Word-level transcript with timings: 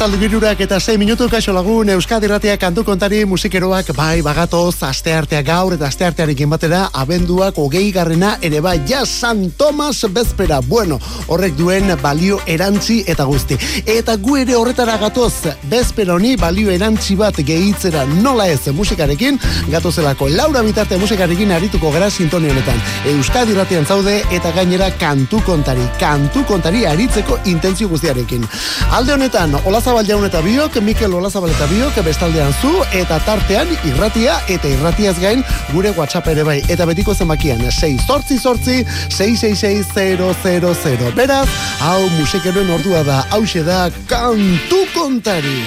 Arratzaldu 0.00 0.22
girurak 0.22 0.60
eta 0.64 0.78
6 0.80 0.96
minutu 0.96 1.26
kaixo 1.28 1.52
lagun 1.52 1.90
Euskadi 1.92 2.28
Ratia 2.30 2.54
kantu 2.56 2.86
kontari 2.88 3.18
musikeroak 3.28 3.90
bai 3.92 4.22
bagatoz 4.24 4.78
asteartea 4.88 5.42
gaur 5.44 5.74
eta 5.76 5.84
asteartearekin 5.90 6.48
batera 6.48 6.86
abenduak 7.02 7.58
hogei 7.60 7.90
garrena 7.92 8.30
ere 8.40 8.62
bai. 8.64 8.78
Ja 8.88 9.04
San 9.04 9.50
Tomas 9.58 10.06
bezpera 10.08 10.62
bueno 10.64 10.96
horrek 11.28 11.52
duen 11.58 11.92
balio 12.00 12.38
erantzi 12.46 13.04
eta 13.06 13.26
guzti. 13.28 13.58
Eta 13.84 14.14
gu 14.16 14.38
ere 14.40 14.56
horretara 14.56 14.96
gatoz 14.96 15.52
bezpera 15.68 16.14
honi 16.14 16.32
balio 16.36 16.72
erantzi 16.72 17.18
bat 17.20 17.36
gehitzera 17.36 18.06
nola 18.06 18.48
ez 18.48 18.72
musikarekin 18.72 19.38
gatozelako 19.68 20.30
Laura 20.30 20.62
Bitarte 20.62 20.96
musikarekin 20.96 21.52
arituko 21.52 21.92
gara 21.92 22.08
sintonia 22.10 22.54
honetan. 22.56 22.80
Euskadi 23.04 23.52
Ratian 23.52 23.84
zaude 23.84 24.22
eta 24.32 24.50
gainera 24.56 24.88
kantu 24.96 25.42
kontari 25.44 25.84
kantu 26.00 26.46
kontari 26.48 26.86
aritzeko 26.86 27.38
intentzio 27.44 27.92
guztiarekin. 27.92 28.48
Alde 28.96 29.12
honetan 29.12 29.60
Olazabal 29.90 30.06
jaun 30.06 30.22
eta 30.22 30.38
biok, 30.44 30.76
Mikel 30.86 31.14
Olazabal 31.18 31.50
eta 31.50 31.66
biok, 31.66 31.96
bestaldean 32.06 32.52
zu, 32.62 32.70
eta 32.94 33.16
tartean 33.26 33.66
irratia, 33.88 34.36
eta 34.46 34.70
irratiaz 34.70 35.16
gain, 35.18 35.42
gure 35.72 35.90
WhatsApp 35.96 36.30
ere 36.30 36.44
bai, 36.46 36.60
eta 36.70 36.86
betiko 36.86 37.10
zenbakian, 37.10 37.58
6 37.74 38.06
sortzi 38.06 38.38
sortzi, 38.38 38.86
666 39.10 41.10
Beraz, 41.18 41.50
hau 41.82 42.06
musikeren 42.20 42.70
ordua 42.70 43.02
da, 43.02 43.26
hau 43.34 43.42
da, 43.66 43.90
kantu 44.06 44.86
kontari. 44.94 45.58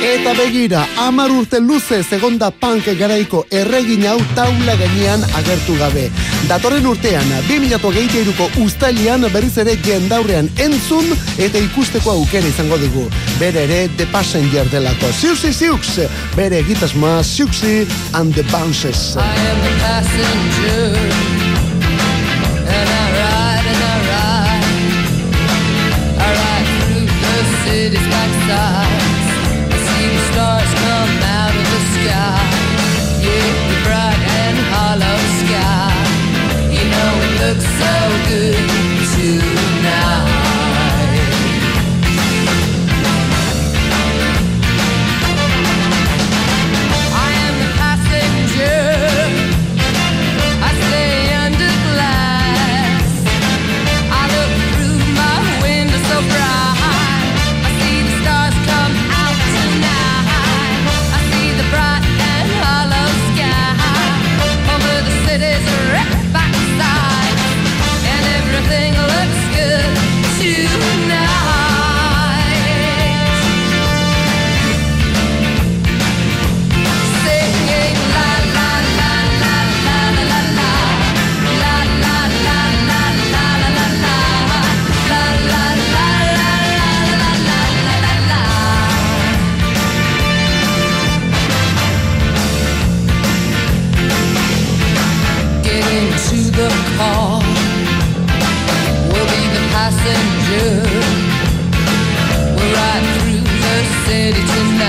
Eta 0.00 0.32
begira, 0.32 0.86
amar 0.96 1.30
urte 1.30 1.60
luze 1.60 2.02
segonda 2.02 2.50
punk 2.50 2.86
garaiko 2.96 3.44
erregin 3.50 4.06
hau 4.08 4.18
taula 4.34 4.76
gainean 4.80 5.20
agertu 5.36 5.76
gabe. 5.76 6.08
Datorren 6.48 6.86
urtean, 6.86 7.28
2008ko 7.50 8.48
ustalian 8.64 9.20
berriz 9.34 9.58
ere 9.58 9.76
jendaurrean 9.84 10.48
entzun 10.56 11.04
eta 11.36 11.58
ikusteko 11.58 12.10
aukera 12.16 12.48
izango 12.48 12.78
dugu 12.80 13.10
bere 13.52 13.64
ere 13.64 13.88
The 13.96 14.06
Passenger 14.06 14.64
delako. 14.70 15.10
Siuxi 15.12 15.52
Siux, 15.52 15.98
bere 16.36 16.60
egitasmoa 16.62 17.22
Siuxi 17.22 17.86
and 18.14 18.34
the 18.34 18.44
Bounces. 18.52 19.16
I 19.16 19.34
am 19.50 19.58
the 19.64 19.72
passenger 19.80 21.29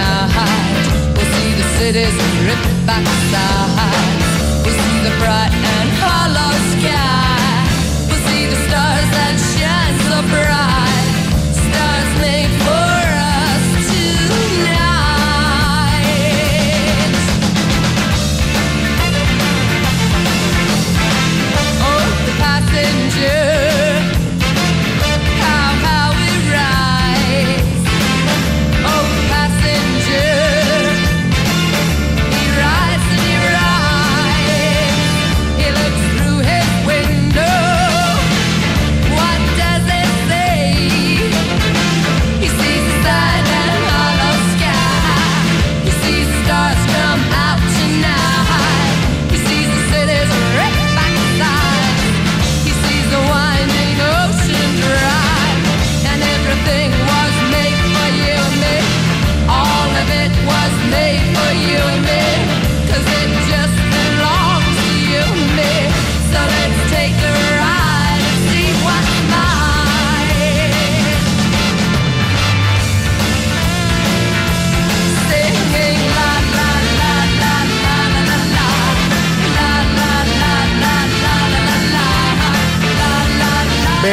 our. 0.01 0.49
We'll 1.15 1.31
see 1.37 1.51
the 1.61 1.67
cities 1.77 2.15
ripped 2.47 2.71
back 2.85 3.05
sides. 3.31 4.27
We'll 4.63 4.79
see 4.83 4.99
the 5.07 5.13
bright 5.21 5.53
and 5.53 5.89
hollow. 6.01 6.50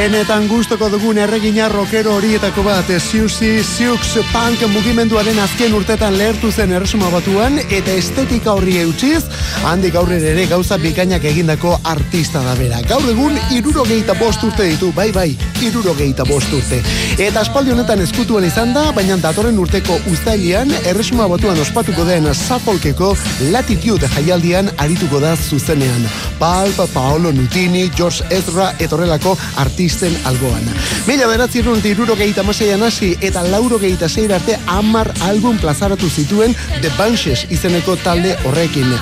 Benetan 0.09 0.47
gustoko 0.49 0.87
dugun 0.89 1.19
erregina 1.21 1.67
rokero 1.69 2.15
horietako 2.17 2.63
bat 2.65 2.89
Siusi 3.03 3.59
Siux 3.61 4.15
Punk 4.33 4.63
mugimenduaren 4.73 5.37
azken 5.43 5.75
urtetan 5.77 6.17
lehertu 6.17 6.49
zen 6.49 6.73
erresuma 6.73 7.11
batuan 7.13 7.59
eta 7.61 7.93
estetika 7.93 8.55
horri 8.57 8.79
eutxiz 8.81 9.27
handik 9.69 9.99
aurrera 10.01 10.31
ere 10.33 10.47
gauza 10.49 10.79
bikainak 10.81 11.27
egindako 11.29 11.75
artista 11.85 12.41
da 12.47 12.55
bera. 12.57 12.81
Gaur 12.89 13.05
egun 13.11 13.37
irurogeita 13.53 14.17
bost 14.17 14.47
urte 14.49 14.71
ditu, 14.71 14.93
bai 14.97 15.11
bai, 15.13 15.29
irurogeita 15.67 16.25
bost 16.29 16.57
urte. 16.57 16.81
Eta 17.19 17.41
aspaldi 17.43 17.73
honetan 17.75 17.99
eskutuan 17.99 18.45
izan 18.47 18.71
da, 18.71 18.93
baina 18.95 19.17
datorren 19.19 19.57
urteko 19.59 19.97
ustailian 20.07 20.71
erresuma 20.87 21.25
batuan 21.27 21.59
ospatuko 21.59 22.05
den 22.07 22.29
Zapolkeko 22.31 23.09
Latitude 23.51 24.07
jaialdian 24.13 24.71
arituko 24.79 25.19
da 25.19 25.33
zuzenean. 25.35 26.05
Palpa, 26.39 26.87
Paolo 26.95 27.33
Nutini, 27.35 27.89
George 27.91 28.23
Ezra 28.31 28.69
etorrelako 28.79 29.33
artista 29.59 30.07
zen 30.07 30.15
algoan. 30.31 30.63
Mila 31.09 31.27
beratzi 31.27 31.59
erun 31.59 31.83
diruro 31.83 32.15
gehieta 32.15 32.45
maseian 32.47 32.85
hasi 32.87 33.17
eta 33.21 33.43
lauro 33.51 33.81
gehieta 33.83 34.07
zeir 34.09 34.31
arte 34.37 34.55
amar 34.71 35.11
album 35.27 35.59
plazaratu 35.59 36.07
zituen 36.07 36.55
The 36.83 36.93
Bunches 37.01 37.49
izeneko 37.51 37.97
talde 38.05 38.37
horrekin. 38.45 38.95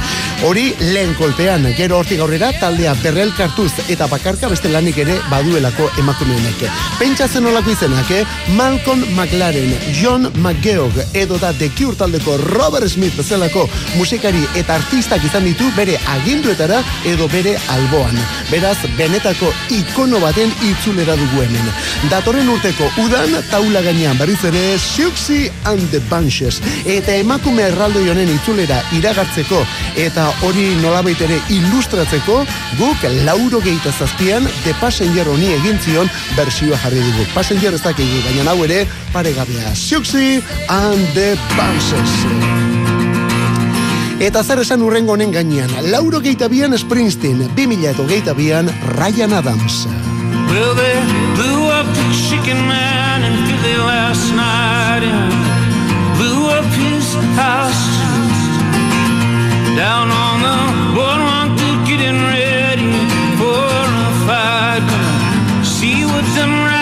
Hori 0.47 0.71
lehen 0.81 1.13
kolpean, 1.21 1.69
gero 1.77 2.01
hortik 2.01 2.25
aurrera 2.25 2.49
taldea 2.61 2.97
berrel 3.03 3.35
kartuz 3.37 3.73
eta 3.93 4.09
bakarka 4.09 4.49
beste 4.49 4.73
lanik 4.73 5.05
ere 5.05 5.21
baduelako 5.29 5.91
emakumeenek. 6.01 6.65
Pentsa 6.99 7.29
zen 7.29 7.53
olako 7.53 7.77
izena, 7.77 8.06
genezake 8.07 8.27
Malcolm 8.57 9.05
McLaren, 9.15 9.75
John 9.93 10.31
McGeoch 10.37 10.95
edo 11.13 11.39
da 11.39 11.53
The 11.53 11.71
Cure 11.71 11.97
taldeko 11.97 12.37
Robert 12.37 12.89
Smith 12.89 13.17
bezalako 13.17 13.69
musikari 13.97 14.47
eta 14.55 14.75
artistak 14.75 15.25
izan 15.25 15.45
ditu 15.45 15.71
bere 15.77 15.99
aginduetara 16.07 16.83
edo 17.05 17.29
bere 17.29 17.57
alboan. 17.69 18.17
Beraz, 18.51 18.79
benetako 18.97 19.53
ikono 19.71 20.21
baten 20.21 20.53
itzulera 20.63 21.17
dugu 21.17 21.43
hemen. 21.43 21.71
Datorren 22.11 22.49
urteko 22.49 22.89
udan 23.05 23.37
taula 23.51 23.83
gainean 23.83 24.19
berriz 24.19 24.43
ere 24.45 24.79
Siuxi 24.79 25.51
and 25.65 25.91
the 25.91 26.01
Bunches. 26.11 26.61
Eta 26.85 27.15
emakume 27.17 27.63
erraldo 27.63 28.01
honen 28.01 28.31
itzulera 28.31 28.83
iragartzeko 28.97 29.65
eta 29.97 30.29
hori 30.43 30.69
nolabait 30.83 31.21
ere 31.21 31.41
ilustratzeko 31.51 32.45
guk 32.79 33.09
lauro 33.25 33.61
gehieta 33.61 33.93
zazpian 33.93 34.47
The 34.65 34.75
Passenger 34.81 35.29
honi 35.29 35.53
egin 35.59 35.79
zion 35.81 36.11
bersioa 36.37 36.79
jarri 36.85 37.03
dugu. 37.03 37.27
Passenger 37.35 37.75
ez 37.75 37.83
dakigu, 37.97 38.21
baina 38.25 38.51
hau 38.51 38.65
ere 38.65 38.87
paregabea. 39.13 39.73
Siuxi 39.75 40.43
and 40.69 41.07
the 41.15 41.37
Bunches. 41.57 42.13
Eta 44.21 44.43
zer 44.43 44.61
esan 44.61 44.83
urrengo 44.83 45.13
honen 45.13 45.33
gainean, 45.33 45.71
lauro 45.91 46.21
geitabian 46.21 46.77
Springsteen, 46.79 47.49
2000 47.57 47.91
eto 47.91 48.07
geitabian 48.09 48.71
Ryan 48.97 49.33
Adams. 49.33 49.87
Well, 50.49 50.75
they 50.75 50.97
blew 51.35 51.69
up 51.69 51.87
the 51.87 52.07
chicken 52.29 52.57
man 52.69 53.25
in 53.25 53.35
Philly 53.47 53.77
last 53.77 54.33
night 54.33 55.03
and 55.05 55.33
blew 56.17 56.49
up 56.49 56.65
his 56.77 57.15
house 57.37 57.85
down 59.77 60.09
on 60.11 60.37
the 60.41 60.59
boardwalk 60.95 61.59
they're 61.59 61.85
getting 61.85 62.17
ready 62.17 62.93
for 63.37 63.69
a 64.09 64.11
fight 64.25 64.87
see 65.63 66.07
what 66.07 66.25
them 66.35 66.76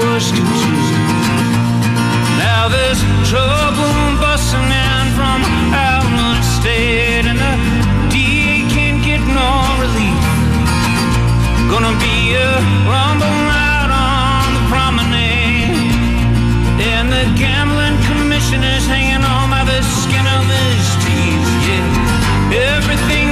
boys 0.00 0.32
can 0.32 0.44
now 2.38 2.68
there's 2.68 3.00
trouble 3.28 3.96
busting 4.20 4.70
in 4.88 5.04
from 5.16 5.40
out 5.76 6.44
state 6.60 7.26
and 7.30 7.38
the 7.38 7.54
DA 8.12 8.68
can't 8.74 9.00
get 9.04 9.20
no 9.20 9.50
relief. 9.84 10.24
Gonna 11.70 11.94
be 12.00 12.34
a 12.34 12.50
rumble 12.88 13.40
out 13.72 13.90
on 13.92 14.46
the 14.56 14.64
promenade 14.72 15.72
and 16.92 17.06
the 17.16 17.24
gambling 17.40 17.96
commissioner's 18.08 18.86
hanging 18.86 19.24
on 19.24 19.50
by 19.50 19.64
the 19.64 19.80
skin 20.00 20.26
of 20.36 20.44
his 20.56 20.86
teeth. 21.04 21.48
Yeah 21.68 22.10
everything 22.52 23.29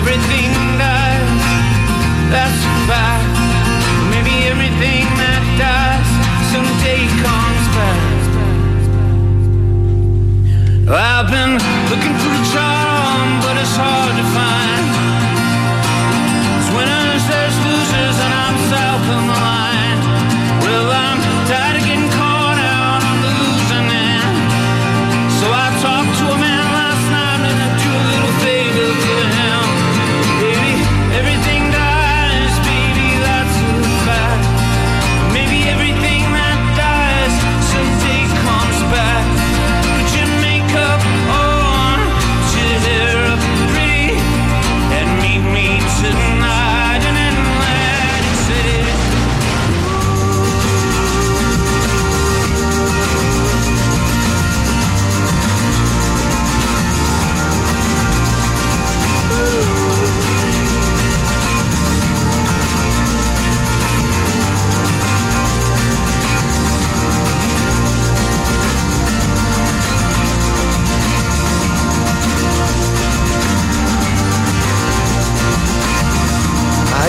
Everything 0.00 0.50
dies, 0.78 1.44
that's 2.32 2.60
a 2.64 2.74
fact. 2.88 3.36
Maybe 4.08 4.32
everything 4.48 5.04
that 5.20 5.42
dies 5.60 6.08
someday 6.50 7.04
comes 7.20 7.64
back. 7.76 8.00
I've 10.88 11.28
been 11.28 11.60
looking 11.92 12.16
for 12.16 12.32
a 12.32 12.42
charm, 12.48 13.28
but 13.44 13.60
it's 13.60 13.76
hard 13.76 14.09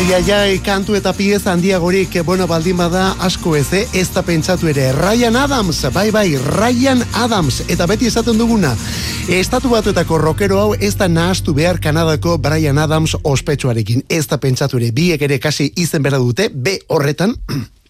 Ai, 0.02 0.14
ai, 0.14 0.32
ai, 0.32 0.60
kantu 0.66 0.96
eta 0.98 1.12
pieza 1.14 1.52
handiagorik, 1.52 2.16
eh, 2.16 2.22
bueno, 2.26 2.48
baldin 2.48 2.78
bada 2.78 3.12
asko 3.22 3.56
ez, 3.56 3.68
eh? 3.72 3.84
ez 3.94 4.08
da 4.10 4.24
pentsatu 4.26 4.66
ere. 4.68 4.88
Ryan 4.98 5.36
Adams, 5.36 5.84
bai, 5.94 6.10
bai, 6.10 6.40
Ryan 6.42 7.04
Adams, 7.14 7.60
eta 7.70 7.86
beti 7.86 8.10
esaten 8.10 8.40
duguna, 8.42 8.72
estatu 9.30 9.70
batuetako 9.70 10.18
rockero 10.18 10.58
hau 10.58 10.74
ez 10.74 10.96
da 10.98 11.06
nahastu 11.08 11.54
behar 11.54 11.78
Kanadako 11.80 12.40
Brian 12.42 12.82
Adams 12.82 13.14
ospetsuarekin, 13.22 14.02
ez 14.10 14.26
da 14.26 14.40
pentsatu 14.42 14.82
ere, 14.82 14.90
biek 14.92 15.22
ere 15.22 15.38
kasi 15.38 15.70
izen 15.78 16.02
bera 16.02 16.18
dute, 16.18 16.50
be 16.50 16.80
horretan, 16.88 17.38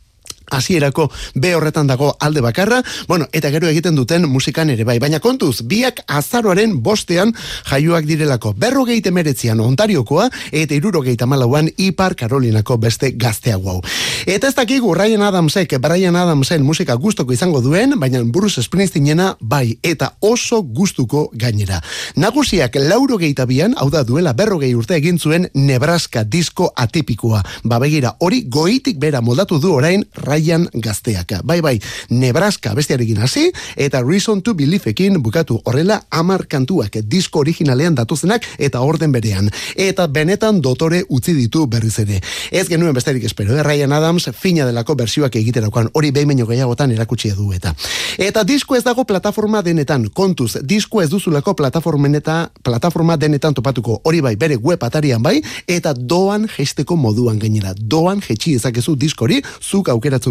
hasierako 0.51 1.09
B 1.33 1.55
horretan 1.55 1.87
dago 1.87 2.15
alde 2.19 2.41
bakarra, 2.41 2.83
bueno, 3.07 3.27
eta 3.31 3.49
gero 3.49 3.69
egiten 3.71 3.95
duten 3.95 4.27
musikan 4.29 4.69
ere 4.69 4.83
bai, 4.83 4.99
baina 4.99 5.19
kontuz, 5.23 5.63
biak 5.63 6.03
azaroaren 6.07 6.75
bostean 6.83 7.33
jaioak 7.69 8.05
direlako, 8.05 8.53
berrogeite 8.59 9.11
meretzian 9.11 9.59
ontariokoa, 9.63 10.27
eta 10.51 10.75
irurogeita 10.75 11.25
malauan 11.25 11.71
Ipar 11.77 12.15
Karolinako 12.19 12.77
beste 12.77 13.13
gaztea 13.15 13.55
guau. 13.55 13.79
Eta 14.27 14.51
ez 14.51 14.55
dakigu 14.57 14.93
Ryan 14.93 15.23
Adamsek, 15.29 15.77
Brian 15.81 16.15
Adamsen 16.19 16.65
musika 16.67 16.95
gustoko 16.99 17.33
izango 17.33 17.61
duen, 17.61 17.97
baina 17.99 18.21
Bruce 18.23 18.61
Springsteenena 18.61 19.37
bai, 19.39 19.79
eta 19.83 20.13
oso 20.19 20.61
gustuko 20.61 21.29
gainera. 21.33 21.81
Nagusiak 22.15 22.75
lauro 22.75 23.17
bian, 23.47 23.73
hau 23.77 23.89
da 23.89 24.03
duela 24.03 24.33
berrogei 24.33 24.73
urte 24.75 24.95
egin 24.95 25.17
zuen 25.19 25.47
Nebraska 25.53 26.23
disko 26.23 26.73
atipikoa. 26.75 27.43
Babegira, 27.63 28.15
hori 28.19 28.43
goitik 28.49 28.99
bera 28.99 29.21
moldatu 29.21 29.59
du 29.59 29.73
orain 29.73 30.03
Ryan 30.15 30.40
gazteaka. 30.73 31.41
Bai, 31.43 31.61
bai, 31.61 31.79
Nebraska 32.09 32.73
bestiarekin 32.73 33.21
hasi 33.21 33.51
eta 33.75 34.01
Reason 34.01 34.41
to 34.41 34.53
Believeekin 34.53 35.21
bukatu 35.23 35.61
horrela 35.65 36.01
amar 36.09 36.47
kantuak 36.47 36.97
disko 37.05 37.39
originalean 37.39 37.95
datuzenak 37.95 38.45
eta 38.57 38.81
orden 38.81 39.11
berean. 39.11 39.49
Eta 39.75 40.07
benetan 40.07 40.61
dotore 40.61 41.03
utzi 41.09 41.33
ditu 41.33 41.67
berriz 41.67 41.97
ere. 41.99 42.21
Ez 42.51 42.67
genuen 42.67 42.93
besterik 42.93 43.23
espero, 43.23 43.55
eh? 43.55 43.63
Ryan 43.63 43.93
Adams 43.93 44.29
fina 44.37 44.65
delako 44.65 44.95
bersioak 44.95 45.35
egiterakoan 45.35 45.89
hori 45.93 46.11
behin 46.11 46.31
gehiagotan 46.45 46.91
erakutsi 46.91 47.29
edu 47.29 47.51
eta. 47.53 47.73
Eta 48.17 48.43
disko 48.43 48.75
ez 48.75 48.83
dago 48.83 49.05
plataforma 49.05 49.61
denetan, 49.61 50.07
kontuz, 50.13 50.57
disko 50.63 51.01
ez 51.01 51.09
duzulako 51.09 51.53
plataformeneta, 51.55 52.51
plataforma 52.63 53.17
denetan 53.17 53.53
topatuko 53.53 53.99
hori 54.03 54.21
bai 54.21 54.35
bere 54.35 54.57
web 54.57 54.83
atarian 54.83 55.21
bai, 55.23 55.41
eta 55.67 55.93
doan 55.93 56.47
gesteko 56.51 56.95
moduan 56.95 57.39
gainera, 57.39 57.73
doan 57.77 58.21
jetxi 58.21 58.55
ezakezu 58.59 58.95
diskori, 58.95 59.41
zuk 59.61 59.89
aukeratzen 59.89 60.30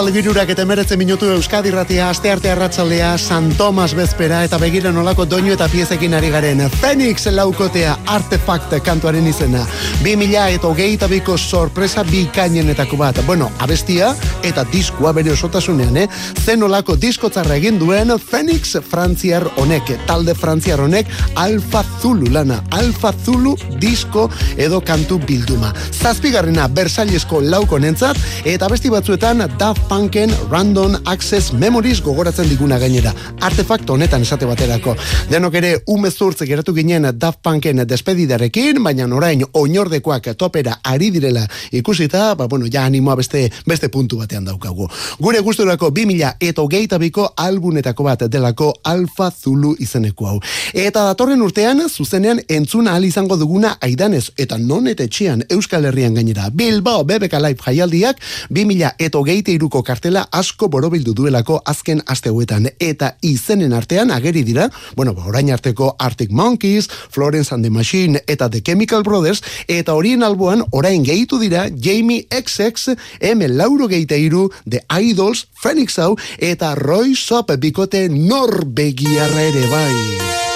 Arratzalde 0.00 0.22
birurak 0.22 0.48
eta 0.48 0.62
emeretzen 0.64 0.96
minutu 0.96 1.26
Euskadi 1.28 1.68
ratia, 1.74 2.06
aste 2.08 2.30
arte 2.32 2.48
arratzaldea, 2.48 3.10
San 3.20 3.50
Tomas 3.58 3.90
bezpera 3.92 4.38
eta 4.46 4.56
begira 4.56 4.88
nolako 4.96 5.26
doinu 5.28 5.52
eta 5.52 5.66
piezekin 5.68 6.14
ari 6.16 6.30
garen. 6.32 6.62
Phoenix 6.80 7.26
laukotea 7.28 7.98
artefakt 8.08 8.72
kantuaren 8.80 9.26
izena. 9.28 9.66
Bi 10.00 10.14
mila 10.16 10.46
eta 10.48 10.70
hogeita 10.70 11.04
biko 11.06 11.36
sorpresa 11.36 12.00
bikainenetako 12.08 12.96
bat. 12.96 13.20
Bueno, 13.26 13.50
abestia 13.60 14.14
eta 14.42 14.64
diskua 14.72 15.12
bere 15.12 15.34
osotasunean, 15.34 15.98
eh? 16.00 16.06
Zen 16.46 16.64
nolako 16.64 16.96
diskotzarra 16.96 17.60
egin 17.60 17.76
duen 17.78 18.14
Phoenix 18.16 18.78
frantziar 18.80 19.50
honek, 19.60 19.92
talde 20.08 20.32
frantziar 20.34 20.80
honek, 20.80 21.12
Alfa 21.34 21.84
Zulu 22.00 22.32
lana, 22.32 22.62
Alfa 22.70 23.12
Zulu 23.12 23.52
disko 23.76 24.30
edo 24.56 24.80
kantu 24.80 25.20
bilduma. 25.28 25.74
Zazpigarrena 25.92 26.70
Versaillesko 26.72 27.44
lauko 27.44 27.76
nentzat, 27.78 28.16
eta 28.48 28.72
besti 28.72 28.88
batzuetan 28.88 29.44
da 29.44 29.52
Daft 29.60 29.89
Punken 29.90 30.30
Random 30.50 30.92
Access 31.04 31.52
Memories 31.52 31.98
gogoratzen 32.00 32.46
diguna 32.48 32.76
gainera. 32.78 33.10
Artefakto 33.42 33.96
honetan 33.96 34.22
esate 34.22 34.46
baterako. 34.46 34.92
Denok 35.26 35.56
ere 35.58 35.70
umezurtze 35.90 36.46
geratu 36.46 36.70
ginen 36.76 37.08
Daft 37.18 37.40
Punken 37.42 37.82
despedidarekin, 37.90 38.78
baina 38.84 39.08
orain 39.16 39.42
oinordekoak 39.42 40.28
topera 40.38 40.76
ari 40.84 41.08
direla 41.10 41.42
ikusita, 41.72 42.36
ba 42.38 42.46
bueno, 42.46 42.68
ja 42.70 42.84
animoa 42.84 43.16
beste 43.18 43.48
beste 43.66 43.88
puntu 43.88 44.20
batean 44.20 44.44
daukagu. 44.46 44.86
Gure 45.18 45.40
gusturako 45.40 45.90
2000 45.90 46.36
eta 46.38 46.62
hogeita 46.62 46.98
biko 47.02 47.26
albunetako 47.36 48.06
bat 48.06 48.22
delako 48.30 48.70
Alfa 48.84 49.32
Zulu 49.32 49.74
izeneko 49.80 50.26
hau. 50.28 50.38
Eta 50.72 51.04
datorren 51.08 51.42
urtean, 51.42 51.82
zuzenean 51.88 52.38
entzuna 52.46 52.92
ahal 52.92 53.08
izango 53.10 53.36
duguna 53.36 53.74
aidanez, 53.80 54.30
eta 54.38 54.56
non 54.56 54.86
eta 54.86 55.02
etxian 55.02 55.42
Euskal 55.50 55.90
Herrian 55.90 56.14
gainera. 56.14 56.46
Bilbao 56.54 57.02
BBK 57.02 57.42
Live 57.42 57.66
jaialdiak 57.66 58.22
2000 58.50 58.94
eta 58.96 59.18
hogeita 59.18 59.50
kartela 59.82 60.26
asko 60.32 60.68
borobildu 60.68 61.14
duelako 61.14 61.60
azken 61.66 62.02
asteuetan 62.06 62.68
eta 62.80 63.14
izenen 63.22 63.72
artean 63.72 64.10
ageri 64.10 64.42
dira, 64.46 64.68
bueno, 64.96 65.14
ba, 65.14 65.26
orain 65.26 65.50
arteko 65.52 65.94
Arctic 65.98 66.30
Monkeys, 66.30 66.88
Florence 66.88 67.54
and 67.54 67.64
the 67.64 67.70
Machine 67.70 68.20
eta 68.26 68.48
The 68.50 68.62
Chemical 68.62 69.02
Brothers, 69.02 69.42
eta 69.68 69.94
horien 69.94 70.22
alboan 70.22 70.64
orain 70.72 71.04
gehitu 71.04 71.38
dira 71.38 71.68
Jamie 71.70 72.26
XX, 72.30 72.96
M. 73.20 73.48
Lauro 73.56 73.88
Geiteiru, 73.88 74.50
The 74.68 74.84
Idols, 75.00 75.46
Phoenix 75.54 75.98
Hau, 75.98 76.16
eta 76.38 76.74
Roy 76.74 77.14
Sop 77.14 77.50
bikote 77.58 78.08
norbegiarra 78.08 79.48
ere 79.50 79.66
bai. 79.70 80.49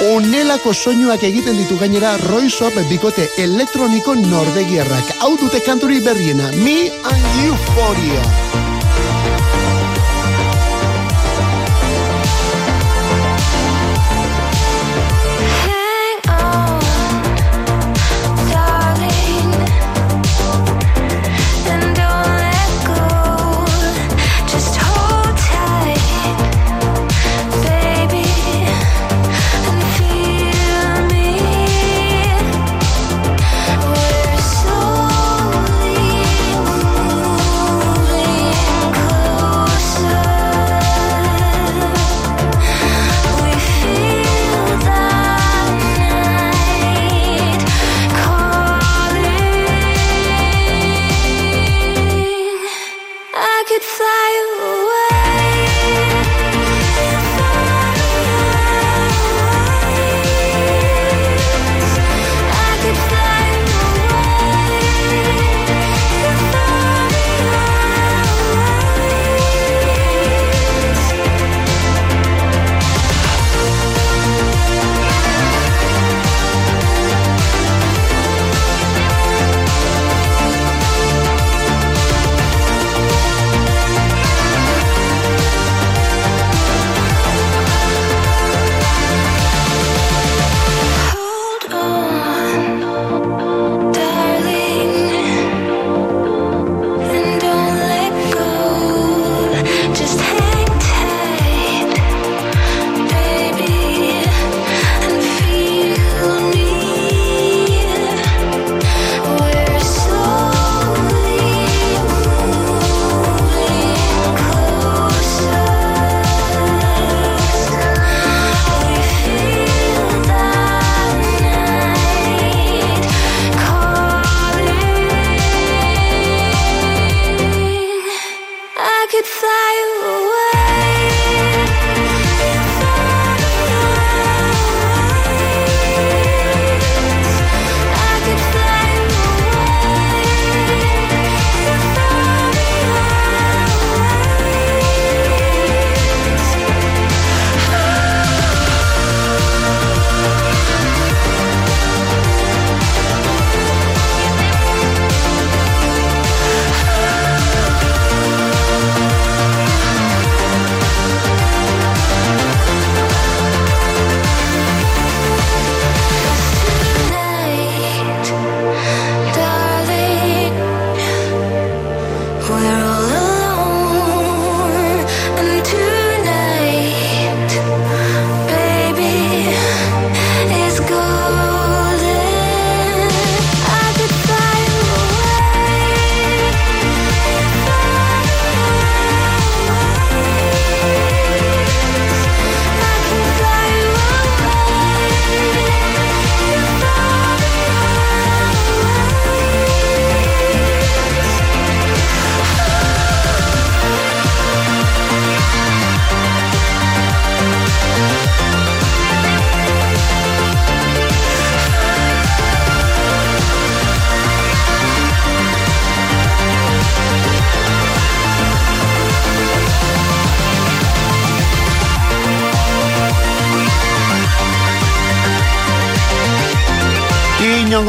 Onelako 0.00 0.72
soinuak 0.72 1.24
egiten 1.28 1.58
ditu 1.60 1.76
gainera 1.76 2.14
Roy 2.22 2.48
Sop 2.48 2.78
bikote 2.88 3.26
elektroniko 3.42 4.14
norbegiarrak. 4.16 5.12
Hau 5.20 5.34
dute 5.36 5.60
kanturi 5.66 6.00
berriena, 6.00 6.48
Me 6.56 6.88
and 6.88 7.44
Euphoria. 7.44 8.69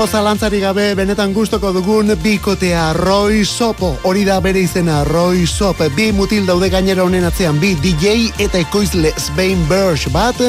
Inongo 0.01 0.17
zalantzari 0.17 0.59
gabe 0.59 0.95
benetan 0.97 1.33
gustoko 1.33 1.69
dugun 1.75 2.15
bikotea 2.23 2.93
Roy 2.93 3.43
Sopo. 3.45 3.91
Hori 4.03 4.23
da 4.25 4.39
bere 4.41 4.63
izena 4.63 5.03
Roy 5.03 5.45
Sop. 5.45 5.77
Bi 5.95 6.07
mutil 6.11 6.47
daude 6.47 6.71
gainera 6.73 7.03
honen 7.03 7.27
atzean 7.27 7.59
bi 7.61 7.75
DJ 7.77 8.31
eta 8.41 8.57
ekoizle 8.57 9.11
Spain 9.21 9.61
Birch 9.69 10.09
bat 10.09 10.39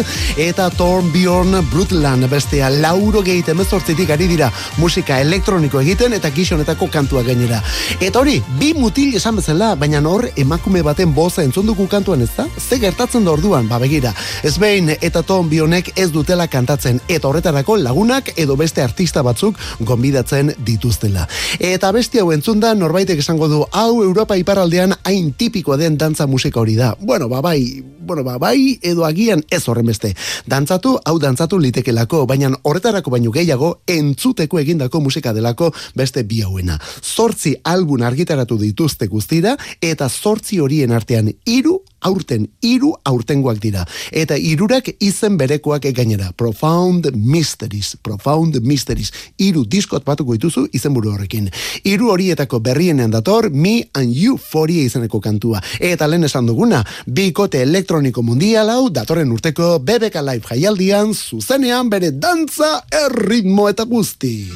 eta 0.41 0.71
Thorn 0.71 1.11
Bjorn 1.12 1.59
Brutland 1.69 2.25
bestea 2.31 2.71
lauro 2.71 3.21
gehi 3.21 3.43
temezortzitik 3.43 4.15
ari 4.15 4.31
dira 4.31 4.49
musika 4.79 5.19
elektroniko 5.21 5.83
egiten 5.83 6.17
eta 6.17 6.31
gixonetako 6.31 6.88
kantua 6.88 7.21
gainera. 7.23 7.61
Eta 8.01 8.23
hori, 8.23 8.38
bi 8.59 8.73
mutil 8.73 9.19
esan 9.21 9.37
bezala, 9.37 9.75
baina 9.77 10.01
hor 10.01 10.31
emakume 10.35 10.81
baten 10.81 11.12
boza 11.12 11.45
entzunduku 11.45 11.91
kantuan 11.93 12.23
ez 12.23 12.31
da? 12.38 12.47
Ze 12.57 12.81
gertatzen 12.81 13.29
da 13.29 13.37
orduan, 13.37 13.69
ba 13.69 13.77
begira. 13.83 14.15
Spain 14.49 14.95
eta 14.99 15.23
Thorn 15.23 15.53
Bjornek 15.53 15.93
ez 15.97 16.09
dutela 16.11 16.49
kantatzen 16.49 17.05
eta 17.07 17.29
horretarako 17.29 17.77
lagunak 17.77 18.33
edo 18.38 18.57
beste 18.57 18.81
artista 18.81 19.21
bat 19.23 19.41
batzuk 19.42 19.59
gonbidatzen 19.87 20.52
dituztela. 20.64 21.26
Eta 21.59 21.90
beste 21.92 22.20
hau 22.20 22.31
entzun 22.33 22.61
da 22.61 22.74
norbaitek 22.74 23.18
esango 23.18 23.48
du 23.48 23.62
hau 23.72 24.02
Europa 24.02 24.37
iparraldean 24.37 24.94
hain 25.05 25.33
tipikoa 25.35 25.76
den 25.76 25.98
dantza 25.98 26.26
musika 26.26 26.61
hori 26.61 26.76
da. 26.76 26.94
Bueno, 27.00 27.28
ba 27.28 27.40
bai, 27.42 27.83
bueno, 27.83 28.22
ba, 28.24 28.38
bai 28.38 28.78
edo 28.83 29.05
agian 29.05 29.42
ez 29.50 29.66
horren 29.68 29.87
beste. 29.87 30.14
Dantzatu, 30.46 30.98
hau 31.05 31.18
dantzatu 31.18 31.59
litekelako, 31.59 32.26
baina 32.26 32.52
horretarako 32.62 33.11
baino 33.11 33.33
gehiago, 33.33 33.81
entzuteko 33.87 34.59
egindako 34.59 35.00
musika 35.00 35.33
delako 35.33 35.72
beste 35.94 36.22
bi 36.22 36.42
hauena. 36.42 36.78
Zortzi 37.02 37.57
albun 37.64 38.02
argitaratu 38.02 38.59
dituzte 38.59 39.09
guztira, 39.09 39.57
eta 39.81 40.09
zortzi 40.09 40.61
horien 40.61 40.92
artean 40.92 41.33
hiru 41.46 41.81
aurten 42.03 42.49
hiru 42.61 42.93
aurtengoak 43.05 43.61
dira. 43.62 43.87
Eta 44.11 44.37
hirurak 44.37 44.93
izen 45.01 45.38
berekoak 45.41 45.88
gainera. 45.95 46.33
Profound 46.37 47.11
mysteries 47.15 47.97
profound 48.03 48.61
mysteries. 48.62 49.12
Hiru 49.38 49.65
diskot 49.65 50.05
batuko 50.05 50.37
dituzu 50.37 50.67
izenburu 50.73 51.12
horrekin. 51.15 51.49
Hiru 51.85 52.11
horietako 52.12 52.61
berrienean 52.61 53.11
dator 53.11 53.51
me 53.51 53.88
and 53.95 54.15
you 54.15 54.37
foria 54.38 54.83
izeneko 54.85 55.21
kantua. 55.21 55.62
Eta 55.81 56.07
lehen 56.09 56.25
esan 56.29 56.47
duguna 56.47 56.83
bikote 57.07 57.62
elektroniko 57.62 58.23
mundial 58.23 58.71
hau 58.71 58.88
datorren 58.91 59.33
urteko 59.33 59.79
BBK 59.79 60.23
Live 60.27 60.49
jaialdian 60.51 61.15
zuzenean 61.15 61.91
bere 61.91 62.12
dantza 62.12 62.83
erritmo 63.05 63.69
eta 63.69 63.85
guzti. 63.85 64.51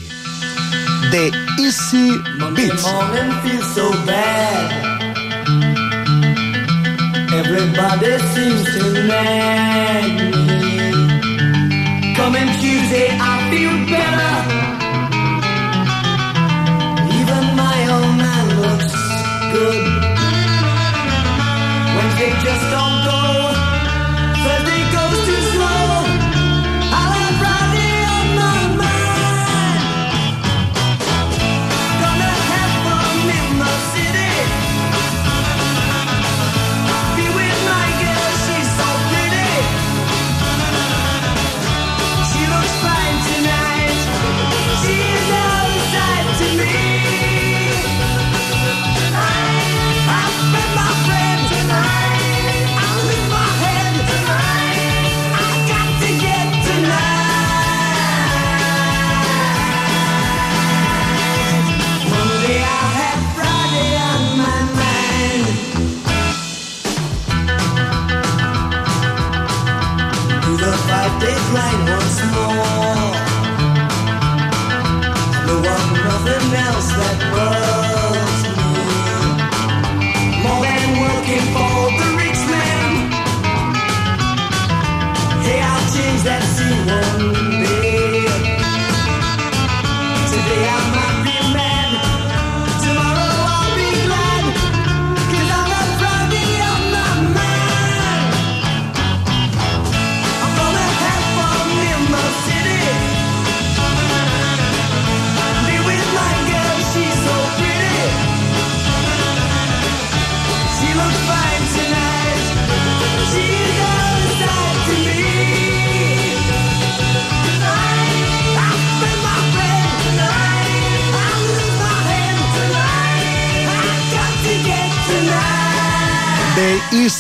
The 1.11 1.31
Easy 1.63 2.19
Beats 2.57 2.85
Everybody 7.39 8.19
seems 8.35 8.65
to 8.79 9.07
nag 9.07 10.36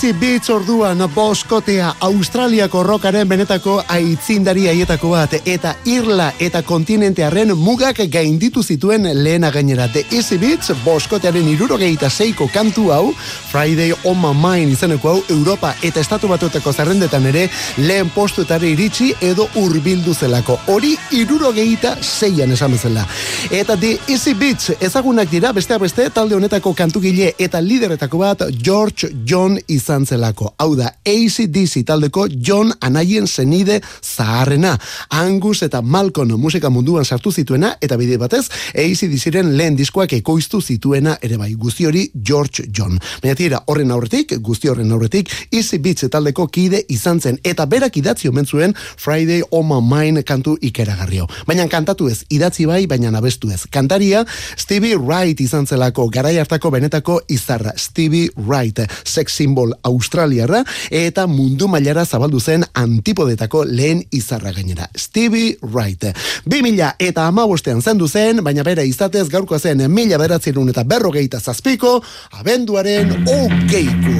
Easy 0.06 0.18
Beats 0.20 0.50
orduan 0.54 1.00
boskotea 1.10 1.88
Australiako 2.06 2.84
rokaren 2.86 3.26
benetako 3.26 3.80
aitzindari 3.90 4.68
haietako 4.70 5.08
bat 5.10 5.32
eta 5.40 5.72
irla 5.90 6.28
eta 6.38 6.60
kontinentearen 6.62 7.50
mugak 7.58 7.98
gainditu 8.12 8.62
zituen 8.62 9.08
lehena 9.24 9.50
gainera. 9.50 9.88
The 9.90 10.04
Easy 10.14 10.38
Beats 10.38 10.70
boskotearen 10.84 11.48
irurogeita 11.50 12.06
seiko 12.10 12.46
kantu 12.54 12.92
hau 12.94 13.08
Friday 13.50 13.96
on 14.04 14.20
my 14.20 14.30
mind 14.30 14.76
izeneko 14.76 15.10
hau 15.10 15.24
Europa 15.28 15.72
eta 15.82 15.98
Estatu 15.98 16.30
Batuetako 16.30 16.72
zerrendetan 16.72 17.26
ere 17.26 17.48
lehen 17.78 18.14
postuetara 18.14 18.70
iritsi 18.70 19.10
edo 19.20 19.48
hurbildu 19.56 20.14
zelako. 20.14 20.60
Hori 20.68 20.92
irurogeita 21.18 21.96
seian 22.00 22.54
esan 22.54 22.78
bezala. 22.78 23.08
Eta 23.50 23.74
The 23.74 23.96
Easy 24.06 24.36
Beats 24.38 24.70
ezagunak 24.78 25.34
dira 25.34 25.50
besteak 25.50 25.82
beste 25.82 26.08
talde 26.14 26.38
honetako 26.38 26.76
kantugile 26.78 27.34
eta 27.38 27.58
lideretako 27.58 28.22
bat 28.22 28.48
George 28.62 29.10
John 29.26 29.58
izan 29.66 29.95
zelako. 30.04 30.52
Hau 30.58 30.74
da, 30.76 30.90
ACDC 31.06 31.84
taldeko 31.86 32.26
John 32.28 32.72
anaien 32.80 33.26
zenide 33.26 33.80
zaharrena. 34.02 34.76
Angus 35.10 35.62
eta 35.62 35.80
Malcolm 35.82 36.36
musika 36.40 36.70
munduan 36.70 37.04
sartu 37.04 37.32
zituena, 37.32 37.76
eta 37.80 37.96
bide 37.96 38.18
batez, 38.18 38.48
ACDCren 38.74 39.56
lehen 39.56 39.76
diskoak 39.76 40.12
ekoiztu 40.12 40.60
zituena 40.60 41.16
ere 41.22 41.38
bai, 41.38 41.54
guzti 41.54 41.86
hori 41.86 42.10
George 42.14 42.66
John. 42.72 42.98
Baina 43.22 43.36
tira, 43.38 43.62
horren 43.66 43.90
aurretik, 43.94 44.36
guzti 44.42 44.68
horren 44.68 44.92
aurretik, 44.92 45.30
Easy 45.50 45.78
Beats 45.78 46.08
taldeko 46.10 46.48
kide 46.52 46.82
izan 46.92 47.20
zen, 47.20 47.38
eta 47.44 47.66
berak 47.70 47.96
idatzi 47.96 48.28
omen 48.28 48.46
zuen 48.46 48.74
Friday 48.96 49.42
on 49.50 49.66
my 49.68 49.80
mind 49.80 50.24
kantu 50.26 50.56
ikeragarrio. 50.60 51.26
Baina 51.46 51.68
kantatu 51.70 52.08
ez, 52.10 52.24
idatzi 52.30 52.66
bai, 52.66 52.86
baina 52.90 53.12
abestu 53.16 53.50
ez. 53.54 53.64
Kantaria, 53.70 54.24
Stevie 54.56 54.96
Wright 54.96 55.40
izan 55.40 55.66
zelako, 55.66 56.08
garai 56.12 56.36
hartako 56.38 56.70
benetako 56.74 57.20
izarra, 57.28 57.72
Stevie 57.76 58.30
Wright, 58.36 58.82
sex 59.04 59.36
symbol 59.36 59.74
australiarra, 59.86 60.62
eta 60.90 61.26
mundu 61.30 61.68
mailara 61.70 62.04
zabaldu 62.04 62.40
zen 62.40 62.66
antipodetako 62.74 63.64
lehen 63.64 64.02
izarra 64.10 64.52
gainera. 64.52 64.88
Stevie 64.96 65.56
Wright. 65.62 66.10
2000 66.44 66.92
eta 66.98 67.26
amabostean 67.30 67.82
zendu 67.82 68.08
zen, 68.08 68.42
baina 68.44 68.66
bera 68.66 68.84
izatez 68.84 69.28
gaurko 69.32 69.58
zen 69.58 69.86
mila 69.90 70.18
beratzerun 70.18 70.72
eta 70.74 70.84
berrogeita 70.84 71.40
zazpiko, 71.40 72.00
abenduaren 72.40 73.14
okeiko. 73.26 74.16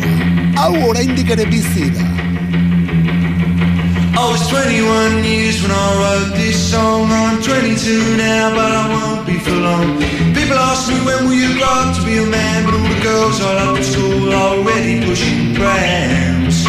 Hau 0.57 0.73
oraindik 0.89 1.31
ere 1.37 1.47
bizi 1.51 1.91
da. 1.93 2.07
I 4.17 4.31
was 4.31 4.49
21 4.49 5.25
years 5.25 5.61
when 5.61 5.71
I 5.71 5.87
wrote 5.99 6.37
this 6.37 6.71
song. 6.71 7.11
I'm 7.13 7.43
22 7.43 8.17
now, 8.17 8.51
but 8.55 8.73
I 8.73 8.89
won't 8.89 9.27
be 9.27 9.39
for 9.39 9.51
long. 9.53 10.36
People 10.47 10.61
ask 10.61 10.89
me 10.89 10.95
when 11.05 11.25
will 11.27 11.35
you 11.35 11.59
grow 11.59 11.67
up 11.67 11.97
to 11.97 12.07
be 12.07 12.19
a 12.19 12.25
man, 12.25 12.65
but 12.67 12.75
all 12.75 12.87
the 12.87 13.03
girls 13.03 13.41
I 13.41 13.53
love 13.55 13.79
at 13.79 13.85
school 13.85 14.33
already 14.33 15.05
pushing 15.05 15.57
prams. 15.57 16.63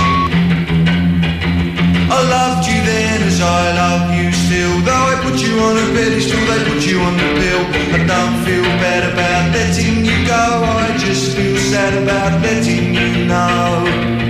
I 2.10 2.20
loved 2.26 2.66
you 2.66 2.82
then 2.82 3.22
as 3.22 3.40
I 3.40 3.74
love 3.78 4.18
you 4.18 4.32
still. 4.32 4.82
Though 4.82 5.06
I 5.14 5.22
put 5.22 5.38
you 5.46 5.60
on 5.60 5.78
a 5.78 5.86
pedestal, 5.94 6.42
they 6.50 6.62
put 6.74 6.88
you 6.90 6.98
on 7.02 7.18
the 7.22 7.30
bill. 7.38 7.64
I 7.94 8.00
don't 8.10 8.38
feel 8.46 8.66
bad 8.82 9.14
about 9.14 9.54
letting 9.54 10.04
you 10.04 10.26
go. 10.26 10.46
I 10.66 10.98
just 10.98 11.38
feel 11.38 11.58
sad 11.58 12.02
about 12.02 12.42
letting 12.42 12.96
you 12.96 13.26
know. 13.28 14.27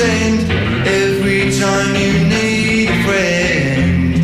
You 0.00 0.46
every 0.86 1.50
time 1.58 1.94
you 1.94 2.12
need 2.34 2.88
a 2.88 2.98
friend. 3.04 4.14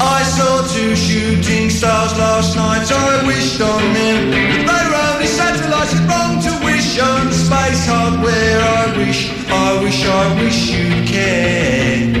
I 0.00 0.22
saw 0.22 0.66
two 0.74 0.96
shooting 0.96 1.68
stars 1.68 2.16
last 2.16 2.56
night. 2.56 2.90
I 2.90 3.26
wished 3.26 3.60
on 3.60 3.82
them, 3.92 4.30
but 4.66 4.72
they 4.78 4.88
were 4.88 5.02
only 5.12 5.26
satellites. 5.26 5.92
It's 5.92 6.00
wrong 6.08 6.40
to 6.46 6.52
wish 6.64 6.98
on 6.98 7.32
space 7.32 7.86
hardware. 7.86 8.60
I 8.60 8.96
wish, 8.96 9.30
I 9.50 9.82
wish, 9.82 10.04
I 10.06 10.42
wish 10.42 10.70
you'd 10.70 11.06
care. 11.06 12.15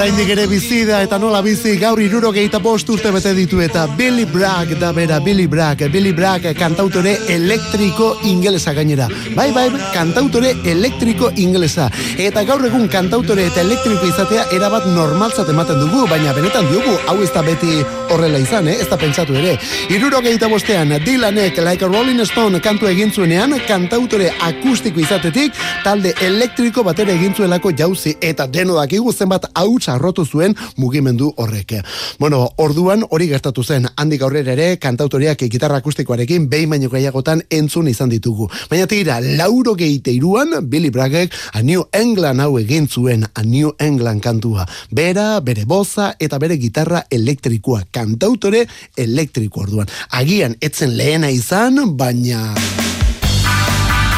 Oraindik 0.00 0.30
ere 0.32 0.46
bizi 0.48 0.78
da 0.88 1.02
eta 1.04 1.18
nola 1.20 1.42
bizi 1.44 1.74
gaur 1.76 2.00
irurogeita 2.00 2.56
bost 2.64 2.88
urte 2.88 3.10
bete 3.12 3.34
ditu 3.36 3.58
eta 3.60 3.82
Billy 3.98 4.24
Bragg 4.24 4.70
da 4.80 4.94
bera 4.96 5.18
Billy 5.20 5.44
Bragg 5.46 5.82
Billy 5.92 6.14
Bragg 6.16 6.46
kantautore 6.56 7.18
elektriko 7.28 8.06
ingelesa 8.24 8.72
gainera. 8.72 9.10
Bai 9.36 9.50
bai 9.52 9.66
kantautore 9.92 10.54
elektriko 10.72 11.28
ingelesa. 11.36 11.90
Eta 12.16 12.44
gaur 12.48 12.64
egun 12.64 12.86
kantautore 12.88 13.44
eta 13.50 13.60
elektriko 13.60 14.08
izatea 14.08 14.46
erabat 14.56 14.86
normaltzat 14.94 15.50
ematen 15.52 15.82
dugu 15.82 16.06
baina 16.08 16.32
benetan 16.32 16.70
diogu 16.72 16.96
hau 17.06 17.18
ez 17.20 17.28
da 17.34 17.44
beti 17.44 17.82
horrela 18.08 18.40
izan 18.40 18.72
eh? 18.72 18.78
ez 18.80 18.88
da 18.88 18.96
pentsatu 18.96 19.36
ere. 19.36 19.58
Irurogeita 19.92 20.48
bostean 20.48 20.96
Dylanek 21.04 21.60
Like 21.60 21.84
a 21.84 21.92
Rolling 21.92 22.24
Stone 22.24 22.62
kantu 22.64 22.88
egin 22.88 23.12
zuenean 23.12 23.52
kantautore 23.68 24.32
akustiko 24.48 25.04
izatetik 25.04 25.60
talde 25.84 26.16
elektriko 26.24 26.88
batera 26.88 27.12
egin 27.12 27.36
zuelako 27.36 27.76
jauzi 27.76 28.16
eta 28.32 28.48
deno 28.48 28.80
dakigu 28.80 29.12
zenbat 29.12 29.50
hauts 29.52 29.89
arrotu 29.94 30.24
zuen 30.26 30.56
mugimendu 30.76 31.32
horrek. 31.36 31.76
Bueno, 32.18 32.48
orduan 32.56 33.04
hori 33.10 33.28
gertatu 33.30 33.62
zen, 33.64 33.88
handik 33.96 34.22
aurrera 34.22 34.52
ere 34.52 34.76
kantautoriak 34.82 35.44
gitarra 35.50 35.80
akustikoarekin 35.80 36.48
behin 36.50 36.70
baino 36.70 36.90
gehiagotan 36.90 37.42
entzun 37.50 37.88
izan 37.88 38.10
ditugu. 38.10 38.48
Baina 38.70 38.86
tira, 38.90 39.20
lauro 39.20 39.74
geite 39.78 40.12
iruan, 40.12 40.56
Billy 40.70 40.90
Braggek 40.90 41.34
a 41.52 41.62
New 41.62 41.84
England 41.92 42.40
hau 42.40 42.58
egin 42.58 42.88
zuen, 42.88 43.26
a 43.34 43.42
New 43.42 43.74
England 43.78 44.22
kantua. 44.22 44.66
Bera, 44.90 45.40
bere 45.40 45.64
boza 45.64 46.14
eta 46.18 46.38
bere 46.38 46.58
gitarra 46.58 47.04
elektrikoa, 47.10 47.84
kantautore 47.90 48.66
elektriko 48.96 49.66
orduan. 49.66 49.90
Agian, 50.10 50.56
etzen 50.60 50.96
lehena 50.96 51.30
izan, 51.30 51.96
baina 51.96 52.54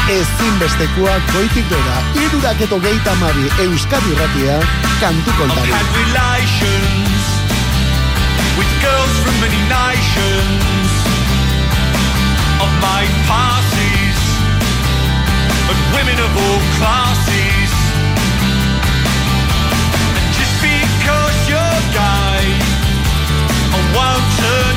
ezinbestekoa 0.09 1.15
goitik 1.33 1.69
bera, 1.69 1.97
irurak 2.25 2.61
eto 2.61 2.79
geita 2.79 3.15
mabi 3.21 3.47
Euskadi 3.65 4.15
Ratia, 4.19 4.59
kantu 4.99 5.31
kontari. 5.39 5.71
with 8.57 8.69
girls 8.81 9.15
from 9.23 9.35
many 9.41 9.61
nations. 9.65 10.89
I've 12.61 12.75
made 12.85 13.15
passes 13.25 14.19
and 15.69 15.79
women 15.95 16.17
of 16.21 16.31
all 16.43 16.61
classes. 16.77 17.71
And 20.17 20.27
just 20.37 20.55
because 20.61 21.37
you're 21.49 21.81
gay, 21.97 22.45
I 23.73 23.79
won't 23.95 24.27
turn 24.41 24.72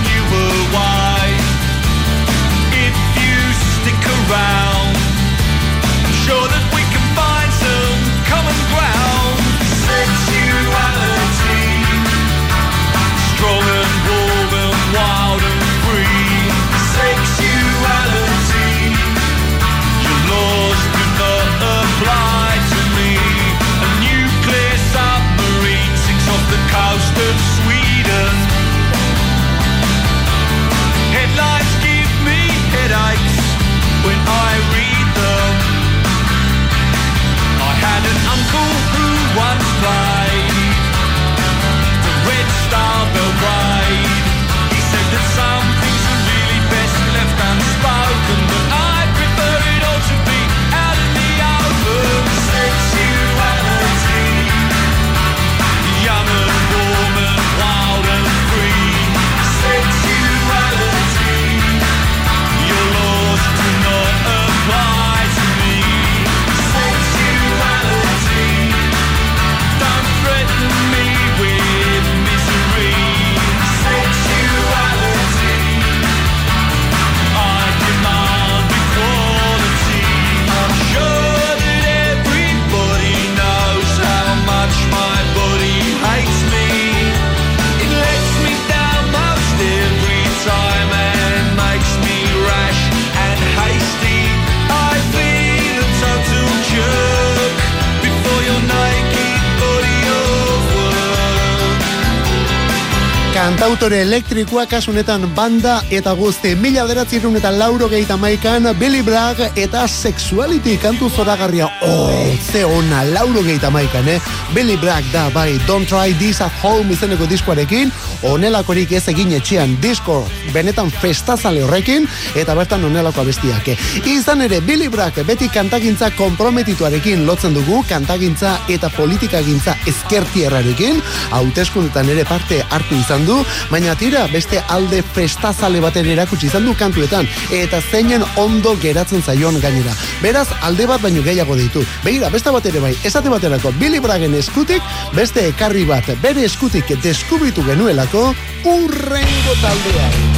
Kantautore 103.87 104.05
elektrikoa 104.37 104.67
kasunetan 104.69 105.23
banda 105.33 105.79
eta 105.89 106.13
guzti 106.13 106.51
mila 106.61 106.83
bederatzireun 106.85 107.39
eta 107.39 107.49
lauro 107.57 107.87
gehieta 107.89 108.19
maikan 108.21 108.67
Billy 108.77 109.01
Bragg 109.03 109.39
eta 109.57 109.87
Sexuality 109.89 110.75
kantu 110.77 111.09
zoragarria 111.09 111.71
oh, 111.81 112.11
ze 112.53 112.65
ona 112.65 113.01
lauro 113.15 113.41
gehieta 113.43 113.71
maikan 113.71 114.09
eh? 114.13 114.21
Billy 114.53 114.77
Bragg 114.77 115.09
da 115.13 115.31
bai 115.33 115.57
Don't 115.67 115.89
Try 115.89 116.13
This 116.19 116.43
at 116.45 116.53
Home 116.63 116.93
izeneko 116.93 117.25
diskoarekin 117.27 117.93
onelakorik 118.29 118.93
ez 118.93 119.07
egin 119.09 119.33
etxean 119.39 119.73
disko 119.81 120.19
benetan 120.53 120.93
festazale 120.93 121.65
horrekin 121.65 122.05
eta 122.37 122.55
bertan 122.55 122.85
onelako 122.85 123.25
abestiak 123.25 123.73
eh? 123.73 123.79
izan 124.05 124.45
ere 124.45 124.61
Billy 124.61 124.91
Bragg 124.93 125.23
beti 125.25 125.49
kantagintza 125.49 126.11
komprometituarekin 126.19 127.25
lotzen 127.25 127.57
dugu 127.57 127.81
kantagintza 127.89 128.59
eta 128.69 128.93
politikagintza 128.99 129.79
ezkertierrarekin 129.87 131.01
hauteskundetan 131.33 132.13
ere 132.13 132.29
parte 132.29 132.61
hartu 132.69 133.01
izan 133.01 133.25
du 133.25 133.41
baina 133.73 133.97
tira 133.97 134.26
beste 134.33 134.63
alde 134.69 135.03
festazale 135.03 135.81
baten 135.81 136.07
erakutsi 136.07 136.47
izan 136.51 136.67
du 136.67 136.75
kantuetan 136.79 137.29
eta 137.51 137.81
zeinen 137.81 138.25
ondo 138.37 138.77
geratzen 138.83 139.23
zaion 139.23 139.61
gainera. 139.61 139.95
Beraz 140.23 140.49
alde 140.63 140.87
bat 140.87 141.03
baino 141.03 141.23
gehiago 141.23 141.57
ditu 141.59 141.85
begira 142.05 142.31
beste 142.31 142.55
bat 142.55 142.67
ere 142.67 142.81
bai 142.81 142.95
esate 143.05 143.33
baterako 143.33 143.73
Billy 143.81 144.01
Braggen 144.01 144.35
eskutik 144.39 144.83
beste 145.17 145.49
ekarri 145.53 145.85
bat 145.89 146.11
bere 146.23 146.45
eskutik 146.47 146.97
deskubritu 147.03 147.65
genuelako 147.67 148.29
urrengo 148.65 149.61
taldea 149.63 150.36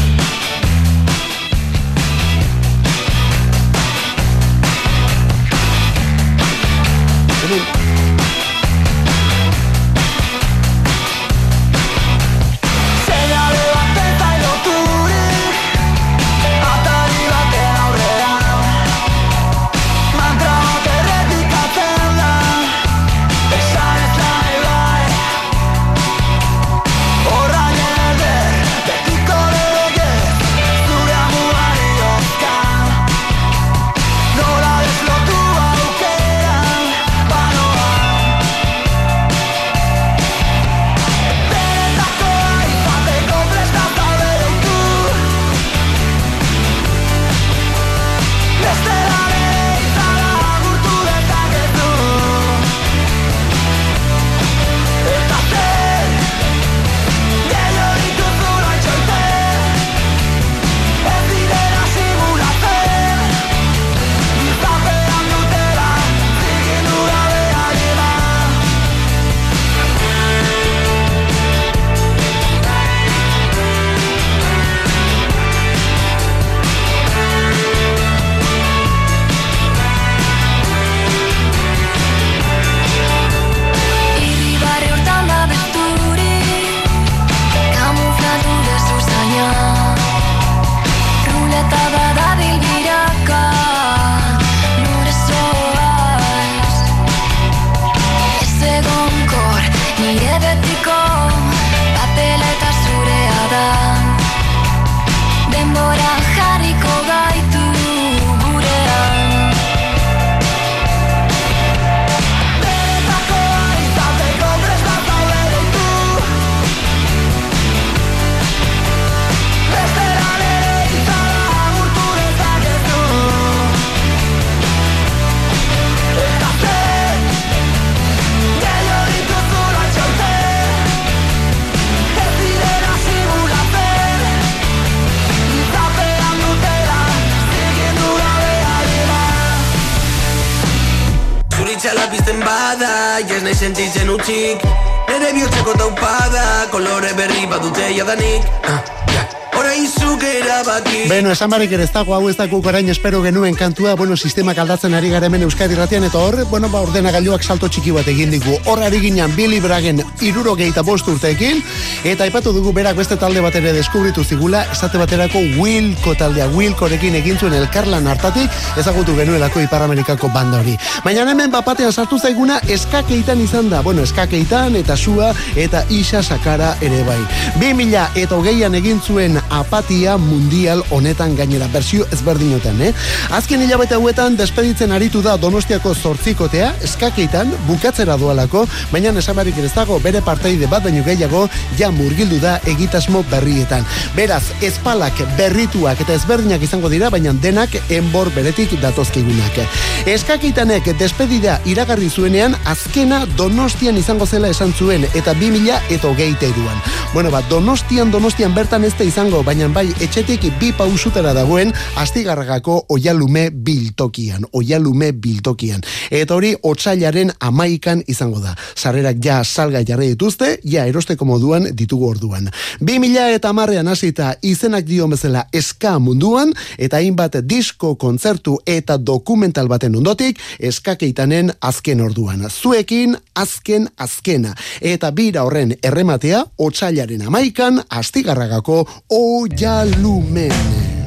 Beno, 151.29 151.37
esan 151.37 151.51
barik 151.53 151.73
ere 151.77 151.85
ez 151.85 151.91
dago 151.93 152.15
hau 152.17 152.31
ez 152.31 152.39
dago 152.39 152.57
orain 152.65 152.89
espero 152.89 153.19
genuen 153.21 153.53
kantua, 153.55 153.93
bueno, 154.01 154.17
sistemak 154.17 154.57
aldatzen 154.63 154.95
ari 154.95 155.11
gara 155.13 155.27
hemen 155.27 155.43
Euskadi 155.45 155.75
ratian, 155.77 156.05
eta 156.05 156.17
hor, 156.17 156.47
bueno, 156.49 156.71
ba, 156.73 156.81
ordenagailuak 156.87 157.43
salto 157.45 157.69
txiki 157.69 157.91
bat 157.93 158.07
egin 158.09 158.31
digu. 158.33 158.55
Hor 158.65 158.81
ari 158.81 158.97
ginen 159.03 159.35
Billy 159.37 159.61
Bragen 159.61 160.01
iruro 160.23 160.57
bost 160.83 161.07
urteekin, 161.07 161.63
eta 162.05 162.25
aipatu 162.25 162.55
dugu 162.55 162.73
berak 162.73 162.97
beste 162.97 163.17
talde 163.17 163.43
bat 163.43 163.55
ere 163.55 163.75
deskubritu 163.75 164.25
zigula, 164.25 164.63
esate 164.73 164.97
baterako 164.97 165.39
Wilco 165.61 166.15
taldea, 166.15 166.47
Wilcorekin 166.49 167.15
egin 167.17 167.37
zuen 167.37 167.53
elkarlan 167.53 168.07
hartatik, 168.07 168.49
ezagutu 168.79 169.15
genuelako 169.15 169.61
Ipar 169.61 169.83
Amerikako 169.83 170.31
banda 170.33 170.61
hori. 170.61 170.79
Baina 171.05 171.29
hemen 171.29 171.51
bapatean 171.51 171.93
sartu 171.93 172.19
zaiguna 172.19 172.59
eskakeitan 172.67 173.43
izan 173.43 173.69
da, 173.69 173.83
bueno, 173.83 174.03
eskakeitan 174.03 174.77
eta 174.77 174.97
sua 174.97 175.35
eta 175.57 175.85
isa 175.91 176.23
sakara 176.23 176.79
ere 176.81 177.05
bai. 177.05 177.21
2000 177.61 178.09
eta 178.17 178.35
hogeian 178.35 178.75
egin 178.75 179.03
zuen 179.03 179.37
apatia 179.51 180.17
mundial 180.17 180.83
honetan 180.89 181.18
gainera, 181.19 181.67
berzio 181.73 182.07
ezberdinotan, 182.15 182.81
eh? 182.83 182.93
Azken 183.35 183.63
hilabete 183.63 183.97
hauetan 183.97 184.37
despeditzen 184.39 184.93
aritu 184.93 185.23
da 185.23 185.37
Donostiako 185.37 185.95
zortzikotea, 185.95 186.73
eskakeitan 186.87 187.51
bukatzera 187.67 188.17
doalako, 188.17 188.67
baina 188.93 189.11
esabarik 189.19 189.59
ez 189.59 189.73
dago 189.75 189.99
bere 189.99 190.21
parteide 190.23 190.67
bat 190.67 190.85
baino 190.85 191.03
gehiago 191.05 191.49
ja 191.79 191.91
murgildu 191.91 192.39
da 192.41 192.59
egitasmo 192.67 193.25
berrietan. 193.31 193.85
Beraz, 194.15 194.45
espalak 194.63 195.19
berrituak 195.37 196.01
eta 196.01 196.15
ezberdinak 196.15 196.63
izango 196.63 196.89
dira, 196.89 197.11
baina 197.11 197.33
denak 197.33 197.75
enbor 197.91 198.31
beretik 198.35 198.77
datozkigunak. 198.81 199.59
Eskakeitanek 200.07 200.93
despedida 200.99 201.59
iragarri 201.67 202.11
zuenean 202.11 202.55
azkena 202.65 203.25
Donostian 203.37 203.99
izango 203.99 204.27
zela 204.27 204.49
esan 204.49 204.73
zuen 204.73 205.05
eta 205.15 205.35
2000 205.35 205.81
eta 205.91 206.09
hogeita 206.09 206.47
iruan. 206.47 206.79
Bueno, 207.13 207.31
ba, 207.31 207.43
Donostian, 207.51 208.11
Donostian 208.11 208.55
bertan 208.55 208.85
ez 208.85 208.95
da 208.99 209.05
izango, 209.05 209.43
baina 209.43 209.69
bai 209.69 209.89
etxetik 210.01 210.47
bi 210.61 210.73
pausutera 211.09 211.33
dagoen 211.33 211.71
astigarragako 211.97 212.75
oialume 212.93 213.47
biltokian, 213.51 214.43
oialume 214.53 215.13
biltokian. 215.13 215.81
Eta 216.11 216.35
hori 216.37 216.51
otsailaren 216.63 217.31
amaikan 217.41 218.03
izango 218.07 218.43
da. 218.43 218.53
Sarrerak 218.77 219.17
ja 219.25 219.39
salga 219.45 219.81
jarri 219.89 220.11
dituzte, 220.13 220.59
ja 220.65 220.85
erosteko 220.85 221.25
moduan 221.25 221.71
ditugu 221.79 222.11
orduan. 222.11 222.51
2000 222.83 223.39
eta 223.39 223.53
marrean 223.57 223.89
hasita 223.89 224.35
izenak 224.43 224.85
dio 224.85 225.09
bezala 225.09 225.47
eska 225.53 225.95
munduan, 225.99 226.53
eta 226.77 227.01
hainbat 227.01 227.41
disko 227.49 227.95
kontzertu 227.97 228.59
eta 228.67 228.99
dokumental 228.99 229.69
baten 229.69 229.97
ondotik, 229.97 230.37
eskakeitanen 230.61 231.55
azken 231.61 232.05
orduan. 232.05 232.51
Zuekin 232.51 233.17
azken 233.35 233.89
azkena. 233.97 234.53
Eta 234.81 235.11
bira 235.11 235.49
horren 235.49 235.73
errematea, 235.83 236.45
otsailaren 236.59 237.25
amaikan, 237.33 237.81
astigarragako 237.89 238.85
oialumen. 239.09 240.98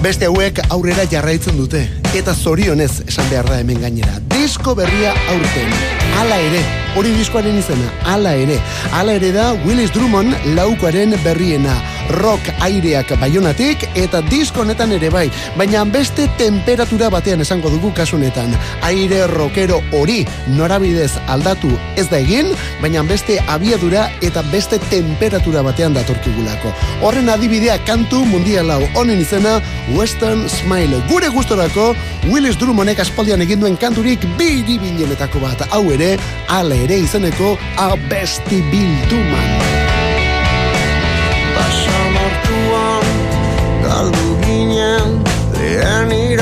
Beste 0.00 0.24
hauek 0.24 0.56
aurrera 0.72 1.02
jarraitzen 1.12 1.58
dute, 1.60 1.82
eta 2.16 2.32
zorionez 2.32 3.02
esan 3.02 3.26
behar 3.28 3.44
da 3.50 3.58
hemen 3.60 3.82
gainera. 3.82 4.14
Disko 4.32 4.72
berria 4.78 5.10
aurten, 5.28 5.74
hala 6.16 6.38
ere, 6.40 6.62
hori 6.96 7.12
diskoaren 7.18 7.58
izena, 7.60 7.90
hala 8.08 8.32
ere. 8.32 8.56
Hala 8.96 9.18
ere 9.20 9.28
da 9.34 9.50
Willis 9.66 9.92
Drummond 9.92 10.32
laukoaren 10.56 11.12
berriena, 11.20 11.74
rock 12.18 12.50
aireak 12.60 13.12
baionatik 13.20 13.84
eta 13.98 14.20
disko 14.30 14.62
honetan 14.64 14.92
ere 14.96 15.10
bai, 15.10 15.26
baina 15.56 15.84
beste 15.84 16.26
temperatura 16.38 17.10
batean 17.10 17.40
esango 17.44 17.70
dugu 17.70 17.92
kasunetan. 17.94 18.54
Aire 18.86 19.26
rockero 19.30 19.80
hori 19.92 20.24
norabidez 20.56 21.12
aldatu 21.28 21.70
ez 21.96 22.08
da 22.10 22.18
egin, 22.18 22.52
baina 22.82 23.02
beste 23.06 23.38
abiadura 23.48 24.08
eta 24.22 24.42
beste 24.52 24.78
temperatura 24.90 25.62
batean 25.66 25.94
datorkigulako. 25.94 26.74
Horren 27.02 27.30
adibidea 27.32 27.78
kantu 27.86 28.24
mundialau 28.28 28.82
honen 28.94 29.20
izena 29.20 29.58
Western 29.96 30.48
Smile. 30.48 31.02
Gure 31.10 31.28
gustorako 31.34 31.92
Willis 32.30 32.58
Drummondek 32.60 33.00
aspaldian 33.04 33.42
egin 33.46 33.60
duen 33.62 33.78
kanturik 33.80 34.24
biribilenetako 34.38 35.42
bat. 35.44 35.66
Hau 35.70 35.84
ere, 35.94 36.16
ala 36.48 36.78
ere 36.86 37.00
izeneko 37.06 37.56
abesti 37.80 38.62
bilduman. 38.72 39.79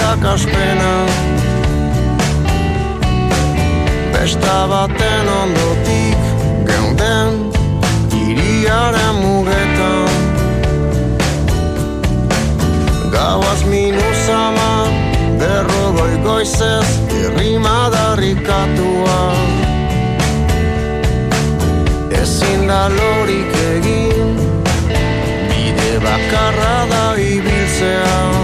Irakaspena 0.08 1.06
Besta 4.12 4.66
baten 4.68 5.28
ondotik 5.28 6.16
geunden 6.64 7.52
iriaren 8.16 9.14
mugetan 9.20 10.08
Gauaz 13.12 13.62
minuzama 13.68 14.88
berrogoi 15.40 16.16
goizez 16.24 16.88
irrimadarrikatua 17.20 19.20
Ezin 22.22 22.60
da 22.68 22.88
lorik 22.96 23.52
egin 23.76 24.36
Bide 25.52 25.92
bakarra 26.00 26.76
da 26.88 27.04
ibiltzea 27.20 28.37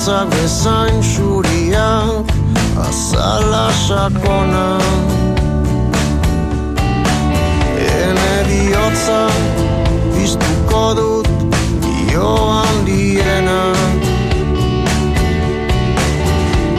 Hortzak 0.00 0.30
bezain 0.32 1.02
xuriak 1.04 2.30
azala 2.88 3.68
sakona 3.84 4.80
Ene 7.76 8.32
bihotza 8.48 9.20
biztuko 10.16 10.84
dut 10.96 11.28
io 12.08 12.32
handiena 12.54 13.60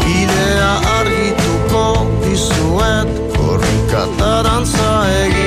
Bidea 0.02 0.74
argituko 0.98 1.86
dizuet 2.26 3.14
korrikatarantza 3.38 4.92
eginez 5.22 5.41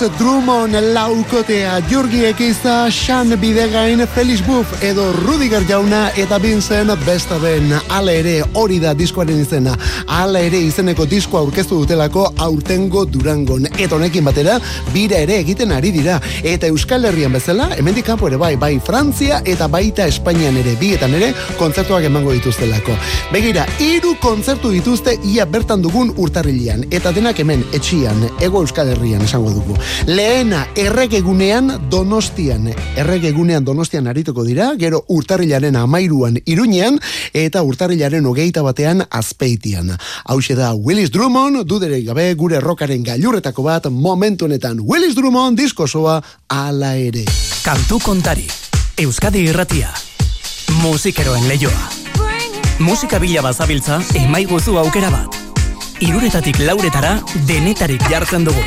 Drummond 0.00 0.74
laukotea 0.94 1.80
Jurgi 1.90 2.24
Ekiza, 2.24 2.90
Sean 2.90 3.28
Bidegain, 3.40 4.00
Felix 4.14 4.40
Buff 4.46 4.82
edo 4.82 5.12
Rudiger 5.12 5.66
jauna 5.68 6.08
eta 6.16 6.38
Vincent 6.40 6.90
Bestaben. 7.04 7.74
Hala 7.88 8.12
ere 8.12 8.38
hori 8.54 8.78
da 8.80 8.94
diskoaren 8.94 9.42
izena. 9.42 9.74
Hala 10.06 10.40
ere 10.40 10.56
izeneko 10.64 11.04
diskoa 11.04 11.42
aurkeztu 11.42 11.82
dutelako 11.82 12.24
aurtengo 12.38 13.04
Durangon. 13.04 13.66
Eta 13.76 13.98
honekin 13.98 14.24
batera, 14.24 14.56
bira 14.94 15.18
ere 15.26 15.36
egiten 15.42 15.74
ari 15.76 15.92
dira. 15.92 16.18
Eta 16.42 16.70
Euskal 16.72 17.04
Herrian 17.04 17.36
bezala, 17.36 17.68
hemendik 17.76 18.06
kanpo 18.08 18.30
ere 18.30 18.40
bai, 18.40 18.54
bai 18.56 18.78
Frantzia 18.80 19.42
eta 19.44 19.68
baita 19.68 20.08
Espainian 20.08 20.56
ere, 20.56 20.76
bietan 20.80 21.12
ere, 21.20 21.34
kontzertuak 21.60 22.08
emango 22.08 22.32
dituztelako. 22.32 22.96
Begira, 23.32 23.66
hiru 23.78 24.16
kontzertu 24.22 24.72
dituzte 24.72 25.18
ia 25.34 25.44
bertan 25.44 25.84
dugun 25.84 26.14
urtarrilean. 26.16 26.88
Eta 26.90 27.12
denak 27.12 27.44
hemen, 27.44 27.66
etxian, 27.76 28.24
ego 28.40 28.64
Euskal 28.64 28.94
Herrian 28.96 29.28
esango 29.28 29.52
dugu. 29.60 29.81
Lehena, 30.06 30.66
erregegunean 30.76 31.88
donostian. 31.90 32.70
Erregegunean 32.96 33.64
donostian 33.64 34.06
arituko 34.06 34.44
dira, 34.44 34.72
gero 34.78 35.04
urtarrilaren 35.08 35.76
amairuan 35.76 36.38
iruñean, 36.44 36.98
eta 37.32 37.62
urtarrilaren 37.62 38.26
hogeita 38.26 38.62
batean 38.62 39.04
azpeitian. 39.10 39.92
Hauxe 40.24 40.56
da 40.58 40.72
Willis 40.74 41.10
Drummond, 41.10 41.64
duderei 41.66 42.02
gabe 42.04 42.32
gure 42.34 42.60
rokaren 42.60 43.02
gailurretako 43.04 43.62
bat 43.62 43.90
momentu 43.90 44.46
honetan. 44.46 44.80
Willis 44.82 45.14
Drummond 45.14 45.58
diskosoa 45.58 46.20
ala 46.48 46.94
ere. 46.96 47.24
Kantu 47.62 48.00
kontari. 48.02 48.48
Euskadi 48.98 49.46
irratia. 49.48 49.92
Musikeroen 50.82 51.48
leioa. 51.48 51.90
Musika 52.82 53.18
bila 53.18 53.42
bazabiltza, 53.42 54.00
emaiguzu 54.18 54.76
aukera 54.78 55.10
bat. 55.10 55.36
Iruretatik 56.02 56.58
lauretara, 56.66 57.20
denetarik 57.46 58.02
jartzen 58.10 58.48
dugu. 58.48 58.64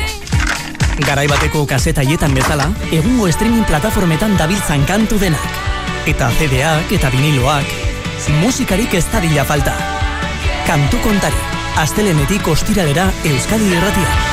Garai 1.04 1.26
bateko 1.28 1.66
kasetaietan 1.68 2.32
bezala, 2.32 2.70
egungo 2.94 3.28
streaming 3.28 3.66
plataformetan 3.68 4.36
dabiltzan 4.40 4.86
kantu 4.88 5.18
denak. 5.20 5.58
Eta 6.08 6.30
CD-ak 6.38 6.94
eta 6.96 7.10
viniloak, 7.12 7.74
musikarik 8.40 8.94
ez 8.96 9.04
dadila 9.12 9.44
falta. 9.44 9.76
Kantu 10.66 11.02
kontari, 11.04 11.42
astelenetik 11.84 12.48
ostiralera 12.48 13.10
Euskadi 13.28 13.76
irratia. 13.76 14.25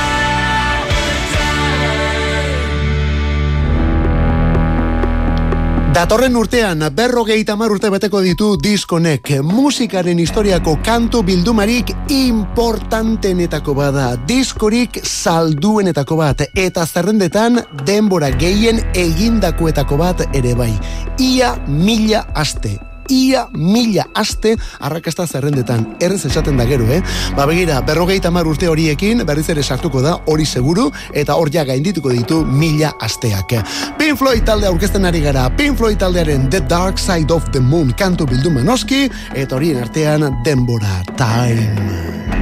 Datorren 5.94 6.34
urtean, 6.34 6.80
berrogeita 6.90 7.54
hamar 7.54 7.70
urte 7.70 7.86
beteko 7.92 8.18
ditu 8.24 8.48
diskonek 8.58 9.28
musikaren 9.46 10.18
historiako 10.18 10.72
kantu 10.82 11.20
bildumarik 11.22 11.92
importantenetako 12.10 13.76
bada. 13.78 14.06
Diskorik 14.26 14.98
salduenetako 15.06 16.18
bat 16.18 16.42
eta 16.50 16.82
zerrendetan 16.82 17.60
denbora 17.86 18.32
gehien 18.40 18.82
egindakoetako 19.04 20.00
bat 20.02 20.24
ere 20.32 20.56
bai. 20.58 20.72
Ia 21.22 21.54
mila 21.68 22.24
aste 22.34 22.74
ia 23.08 23.46
mila 23.52 24.06
aste 24.14 24.56
arrakasta 24.80 25.26
zerrendetan. 25.26 25.86
Errez 26.00 26.24
esaten 26.26 26.56
da 26.56 26.66
gero, 26.66 26.86
eh? 26.92 27.02
Ba 27.36 27.46
begira, 27.46 27.80
berrogeita 27.86 28.30
mar 28.30 28.46
urte 28.46 28.68
horiekin 28.68 29.24
berriz 29.26 29.48
ere 29.50 29.62
sartuko 29.62 30.02
da 30.02 30.16
hori 30.26 30.46
seguru 30.46 30.90
eta 31.12 31.36
hor 31.36 31.50
ja 31.52 31.64
gaindituko 31.64 32.12
ditu 32.14 32.44
mila 32.44 32.94
asteak. 33.00 33.56
Pink 33.98 34.18
Floyd 34.18 34.44
talde 34.44 34.68
aurkezten 34.70 35.04
ari 35.04 35.20
gara. 35.24 35.48
Pink 35.56 35.78
Floyd 35.78 35.98
taldearen 35.98 36.48
The 36.50 36.60
Dark 36.68 36.98
Side 36.98 37.32
of 37.34 37.50
the 37.52 37.60
Moon 37.60 37.92
kantu 37.98 38.26
bildu 38.26 38.50
noski 38.64 39.08
eta 39.34 39.56
horien 39.56 39.82
artean 39.82 40.30
denbora 40.44 41.02
time. 41.16 42.33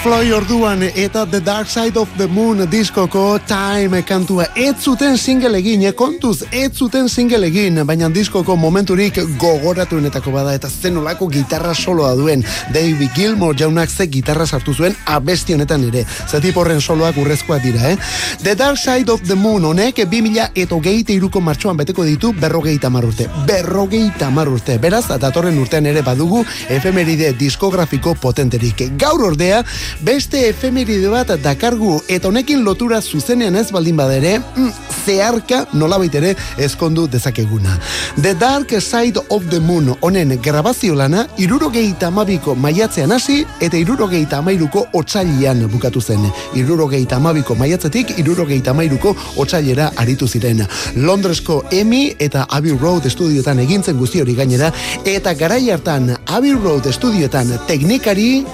Floyd 0.00 0.32
orduan 0.32 0.82
eta 0.82 1.26
The 1.26 1.40
Dark 1.44 1.68
Side 1.68 1.98
of 1.98 2.08
the 2.16 2.26
Moon 2.26 2.62
diskoko 2.70 3.38
Time 3.46 4.02
kantua 4.02 4.46
ez 4.56 4.74
zuten 4.80 5.18
single 5.18 5.58
egin, 5.58 5.82
eh, 5.82 5.92
kontuz 5.92 6.44
ez 6.50 6.70
zuten 6.72 7.08
single 7.08 7.46
egin, 7.46 7.80
baina 7.86 8.08
diskoko 8.08 8.56
momenturik 8.56 9.18
gogoratuenetako 9.38 10.30
bada 10.32 10.54
eta 10.54 10.70
zenolako 10.70 11.28
gitarra 11.28 11.74
soloa 11.74 12.14
duen 12.14 12.44
David 12.72 13.10
Gilmour 13.14 13.56
jaunak 13.58 13.90
ze 13.90 14.06
gitarra 14.06 14.46
sartu 14.46 14.74
zuen 14.74 14.96
abesti 15.04 15.54
honetan 15.54 15.84
ere. 15.84 16.06
Zatip 16.26 16.56
horren 16.56 16.80
soloak 16.80 17.16
urrezkoak 17.16 17.62
dira, 17.62 17.90
eh? 17.90 17.98
The 18.42 18.54
Dark 18.54 18.78
Side 18.78 19.12
of 19.12 19.22
the 19.22 19.34
Moon 19.34 19.64
honek 19.64 19.96
2000 19.96 20.50
eta 20.54 20.74
hogeita 20.74 21.12
iruko 21.12 21.40
martxoan 21.40 21.76
beteko 21.76 22.04
ditu 22.04 22.32
berrogeita 22.32 22.90
marurte. 22.90 23.28
Berrogeita 23.46 24.30
marurte. 24.30 24.78
Beraz, 24.78 25.06
datorren 25.20 25.58
urtean 25.58 25.86
ere 25.86 26.02
badugu 26.02 26.44
efemeride 26.68 27.32
diskografiko 27.38 28.14
potenterik. 28.14 28.88
Gaur 28.98 29.24
ordea, 29.24 29.64
beste 30.00 30.48
efemeride 30.48 31.08
bat 31.08 31.34
dakargu 31.42 32.00
eta 32.08 32.28
honekin 32.28 32.64
lotura 32.64 33.00
zuzenean 33.02 33.56
ez 33.56 33.70
baldin 33.72 33.96
badere, 33.96 34.38
mm, 34.38 34.70
zeharka 35.04 35.64
nolabait 35.72 36.14
ere 36.14 36.34
ezkondu 36.58 37.06
dezakeguna. 37.08 37.78
The 38.20 38.34
Dark 38.34 38.70
Side 38.80 39.20
of 39.28 39.48
the 39.50 39.60
Moon 39.60 39.94
honen 40.00 40.38
grabazio 40.42 40.94
lana 40.94 41.26
irurogeita 41.38 42.08
amabiko 42.08 42.54
maiatzean 42.54 43.12
hasi 43.12 43.44
eta 43.60 43.76
irurogeita 43.76 44.38
amairuko 44.38 44.86
otxailian 44.92 45.66
bukatu 45.72 46.00
zen. 46.00 46.24
Irurogeita 46.54 47.16
amabiko 47.16 47.54
maiatzetik 47.54 48.18
irurogeita 48.18 48.70
amairuko 48.70 49.14
otxailera 49.36 49.90
aritu 49.96 50.28
ziren. 50.28 50.64
Londresko 50.96 51.64
Emmy 51.70 52.14
eta 52.18 52.46
Abbey 52.48 52.76
Road 52.80 53.06
estudioetan 53.06 53.60
egintzen 53.64 53.98
guzti 53.98 54.20
hori 54.20 54.34
gainera 54.34 54.72
eta 55.04 55.34
garai 55.34 55.70
hartan 55.70 56.14
Abbey 56.26 56.54
Road 56.54 56.86
estudioetan 56.86 57.58
teknikari 57.68 58.44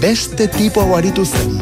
beste 0.00 0.48
tipo 0.48 0.80
aritu 0.96 1.24
zen. 1.24 1.58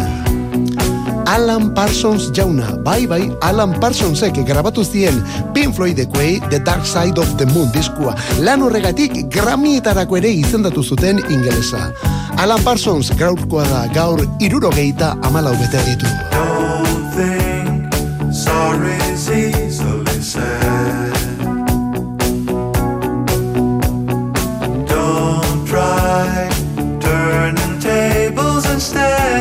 Alan 1.28 1.74
Parsons 1.74 2.30
jauna, 2.32 2.76
bai 2.82 3.07
bai, 3.07 3.30
Alan 3.43 3.74
Parsonsek 3.80 4.39
grabatu 4.47 4.84
zien 4.84 5.22
Pink 5.53 5.74
Floydekoei 5.74 6.41
The 6.51 6.59
Dark 6.59 6.86
Side 6.86 7.20
of 7.20 7.36
the 7.36 7.47
Moon 7.53 7.70
diskua. 7.72 8.14
Lan 8.41 8.62
horregatik 8.62 9.28
Grammietarako 9.30 10.16
ere 10.16 10.32
izendatu 10.32 10.82
zuten 10.82 11.20
ingelesa. 11.28 11.93
Alan 12.39 12.62
Parsons 12.64 13.12
gaurkoa 13.18 13.66
da 13.68 13.86
gaur 13.93 14.24
irurogeita 14.41 15.16
amalau 15.22 15.55
bete 15.59 15.84
ditu. 15.84 16.07
Don't 16.32 17.12
think 17.14 17.93
sorry's 18.32 19.28
easily 19.28 19.68
instead. 28.79 29.38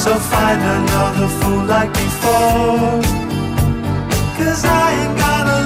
So 0.00 0.14
find 0.14 0.62
another 0.62 1.28
fool 1.28 1.64
like 1.66 1.92
before. 1.92 3.02
Cause 4.38 4.64
I 4.64 4.92
ain't 4.94 5.18
gonna 5.18 5.59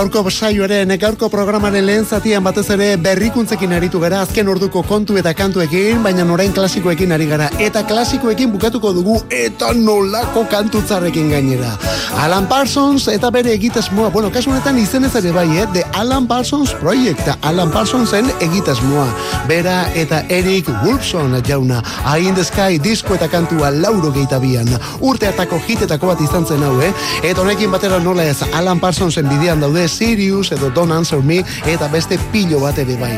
Gaurko 0.00 0.30
saioaren, 0.30 0.88
gaurko 0.96 1.28
programaren 1.28 1.84
lehen 1.84 2.06
zatian 2.08 2.40
batez 2.40 2.62
ere 2.72 2.86
berrikuntzekin 2.96 3.74
aritu 3.76 3.98
gara 4.00 4.22
azken 4.24 4.48
orduko 4.48 4.80
kontu 4.88 5.18
eta 5.20 5.34
kantuekin, 5.36 5.98
baina 6.02 6.24
orain 6.24 6.54
klasikoekin 6.56 7.12
ari 7.12 7.26
gara. 7.28 7.50
Eta 7.60 7.82
klasikoekin 7.84 8.48
bukatuko 8.48 8.94
dugu 8.96 9.18
eta 9.28 9.74
nolako 9.76 10.46
kantutzarrekin 10.48 11.28
gainera. 11.28 11.74
Alan 12.16 12.48
Parsons 12.48 13.08
eta 13.12 13.28
bere 13.30 13.52
egitasmoa, 13.52 14.08
bueno, 14.08 14.30
kasu 14.32 14.50
honetan 14.50 14.78
izenez 14.80 15.12
ere 15.20 15.34
bai, 15.36 15.44
eh? 15.58 15.66
The 15.74 15.84
Alan 15.92 16.26
Parsons 16.26 16.72
Project, 16.80 17.28
Alan 17.42 17.70
Parsonsen 17.70 18.32
egitasmoa. 18.40 19.04
Bera 19.52 19.82
eta 19.94 20.22
Eric 20.30 20.72
Wolfson 20.80 21.36
jauna, 21.44 21.82
Eye 22.06 22.26
in 22.26 22.34
the 22.34 22.44
Sky 22.44 22.78
disko 22.78 23.18
eta 23.20 23.28
kantua 23.28 23.70
lauro 23.70 24.14
geitabian. 24.16 24.72
Urte 25.00 25.28
hartako 25.28 25.60
hitetako 25.68 26.14
bat 26.14 26.24
izan 26.24 26.48
zen 26.48 26.64
hau, 26.64 26.80
eh? 26.80 26.90
Eta 27.22 27.44
honekin 27.44 27.70
batera 27.70 28.00
nola 28.00 28.24
ez 28.24 28.40
Alan 28.54 28.80
Parsonsen 28.80 29.28
bidean 29.28 29.60
daude 29.60 29.89
Sirius 29.90 30.52
edo 30.52 30.70
Don't 30.70 30.92
Answer 30.92 31.22
Me 31.22 31.42
eta 31.66 31.88
beste 31.92 32.18
pilo 32.32 32.60
bat 32.62 32.78
ere 32.78 32.96
bai. 33.00 33.12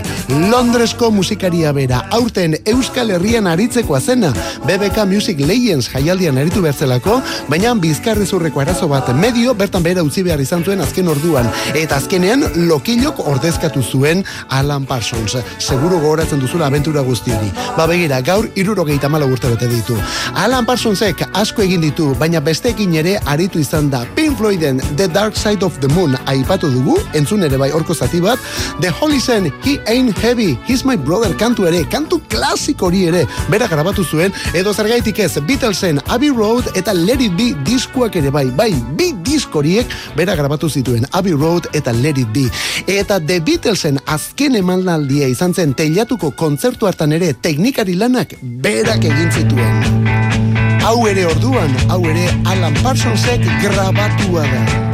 Londresko 0.51 1.11
musikaria 1.13 1.73
bera, 1.77 2.03
aurten 2.11 2.57
Euskal 2.65 3.11
Herrian 3.15 3.47
aritzeko 3.47 3.97
azena, 3.97 4.33
BBK 4.67 5.07
Music 5.07 5.41
Legends 5.41 5.91
jaialdian 5.93 6.39
aritu 6.39 6.63
bertzelako, 6.65 7.21
baina 7.53 7.75
bizkarrizurreko 7.75 8.63
arazo 8.63 8.89
bat 8.89 9.13
medio 9.17 9.55
bertan 9.55 9.83
bera 9.83 10.03
utzi 10.03 10.25
behar 10.27 10.41
izan 10.41 10.65
zuen 10.65 10.81
azken 10.81 11.09
orduan, 11.09 11.49
eta 11.75 11.99
azkenean 12.01 12.45
lokilok 12.69 13.21
ordezkatu 13.27 13.83
zuen 13.83 14.25
Alan 14.49 14.87
Parsons. 14.87 15.37
Seguro 15.59 15.99
gogoratzen 15.99 16.41
duzula 16.41 16.67
aventura 16.67 17.03
guzti 17.07 17.33
hori. 17.35 17.51
Ba 17.77 17.87
begira, 17.91 18.21
gaur 18.25 18.49
irurogeita 18.57 19.09
mala 19.13 19.27
urte 19.27 19.51
bete 19.53 19.69
ditu. 19.71 19.97
Alan 20.35 20.67
Parsonsek 20.67 21.25
asko 21.33 21.63
egin 21.65 21.83
ditu, 21.85 22.13
baina 22.19 22.41
besteekin 22.41 22.95
ere 23.03 23.19
aritu 23.27 23.61
izan 23.63 23.91
da. 23.91 24.05
Pink 24.17 24.39
Floyden 24.39 24.81
The 24.97 25.09
Dark 25.09 25.37
Side 25.37 25.65
of 25.65 25.79
the 25.81 25.89
Moon 25.95 26.17
aipatu 26.27 26.62
dugu, 26.71 26.99
entzun 27.19 27.43
ere 27.43 27.59
bai 27.59 27.71
orko 27.73 27.95
zati 27.95 28.21
bat, 28.21 28.39
The 28.81 28.91
Holysen 29.01 29.51
He 29.65 29.79
Ain't 29.87 30.17
Heavy, 30.19 30.59
He's 30.67 30.85
My 30.85 30.97
Brother 30.97 31.35
kantu 31.37 31.67
ere, 31.67 31.85
kantu 31.91 32.21
klasiko 32.29 32.87
hori 32.87 33.07
ere, 33.09 33.25
bera 33.51 33.69
grabatu 33.71 34.05
zuen, 34.05 34.33
edo 34.55 34.75
zergaitik 34.75 35.19
ez, 35.19 35.33
Beatlesen 35.49 36.01
Abbey 36.09 36.31
Road 36.31 36.71
eta 36.79 36.93
Let 36.93 37.21
It 37.21 37.37
Be 37.37 37.53
diskuak 37.67 38.17
ere 38.17 38.31
bai, 38.31 38.47
bai, 38.51 38.71
bi 38.99 39.13
diskoriek 39.25 39.89
bera 40.17 40.37
grabatu 40.39 40.71
zituen, 40.71 41.07
Abbey 41.13 41.33
Road 41.33 41.69
eta 41.73 41.93
Let 41.93 42.19
It 42.19 42.33
Be. 42.33 42.47
Eta 42.87 43.21
The 43.21 43.41
Beatlesen 43.41 44.01
azken 44.07 44.57
emanaldia 44.61 45.29
izan 45.33 45.55
zen 45.55 45.75
teilatuko 45.79 46.33
kontzertu 46.37 46.91
hartan 46.91 47.13
ere 47.17 47.33
teknikari 47.35 47.97
lanak 47.99 48.37
berak 48.43 49.05
egin 49.11 49.31
zituen. 49.33 50.11
Hau 50.83 51.07
ere 51.07 51.29
orduan, 51.31 51.77
hau 51.95 52.01
ere 52.11 52.27
Alan 52.51 52.75
Parsonsek 52.83 53.47
grabatua 53.63 54.49
da. 54.51 54.92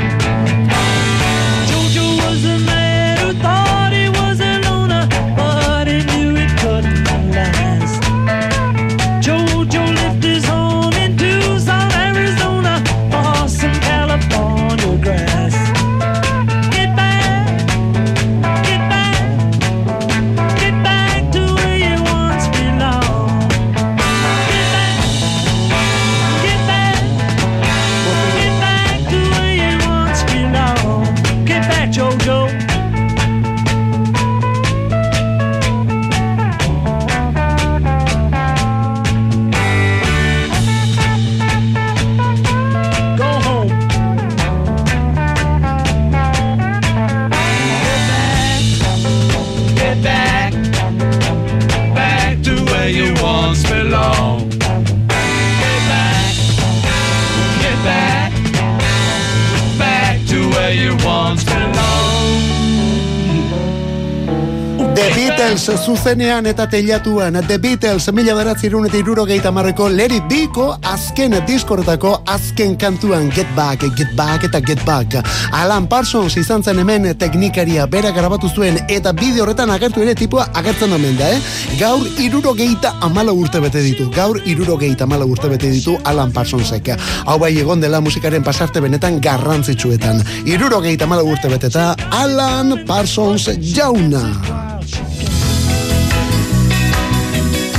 Beatles 65.39 65.71
zuzenean 65.87 66.47
eta 66.51 66.65
teilatuan. 66.67 67.37
The 67.47 67.59
Beatles 67.63 68.09
mila 68.11 68.35
beratzerun 68.35 68.89
eta 68.89 68.97
irurogeita 68.99 69.53
marreko 69.55 69.87
It 69.89 70.25
Be-ko 70.29 70.77
azken 70.83 71.37
diskortako 71.47 72.23
azken 72.27 72.77
kantuan. 72.77 73.31
Get 73.31 73.47
Back, 73.55 73.85
Get 73.97 74.17
Back 74.17 74.43
eta 74.45 74.61
Get 74.61 74.85
Back. 74.85 75.15
Alan 75.53 75.87
Parsons 75.87 76.37
izan 76.37 76.65
zen 76.65 76.81
hemen 76.81 77.17
teknikaria 77.17 77.87
bera 77.87 78.11
grabatu 78.11 78.49
zuen 78.49 78.81
eta 78.89 79.13
bideo 79.13 79.45
horretan 79.45 79.71
agertu 79.71 80.03
ere 80.03 80.15
tipua 80.15 80.49
agertzen 80.55 80.93
omen 80.93 81.17
da, 81.17 81.31
eh? 81.31 81.39
Gaur 81.79 82.03
irurogeita 82.19 82.97
amala 83.01 83.33
urte 83.33 83.61
bete 83.61 83.81
ditu 83.81 84.11
Gaur 84.11 84.43
irurogeita 84.45 85.05
amala 85.05 85.25
urte 85.25 85.49
bete 85.49 85.71
ditu 85.71 86.01
Alan 86.05 86.33
Parsonsek. 86.33 86.97
Hau 87.27 87.39
bai 87.39 87.57
egon 87.57 87.81
dela 87.81 88.01
musikaren 88.01 88.43
pasarte 88.43 88.81
benetan 88.81 89.21
garrantzitsuetan. 89.21 90.25
Irurogeita 90.47 91.05
amala 91.05 91.23
urte 91.23 91.49
beteta 91.49 91.95
Alan 92.11 92.83
Parsons 92.87 93.53
jauna 93.63 94.67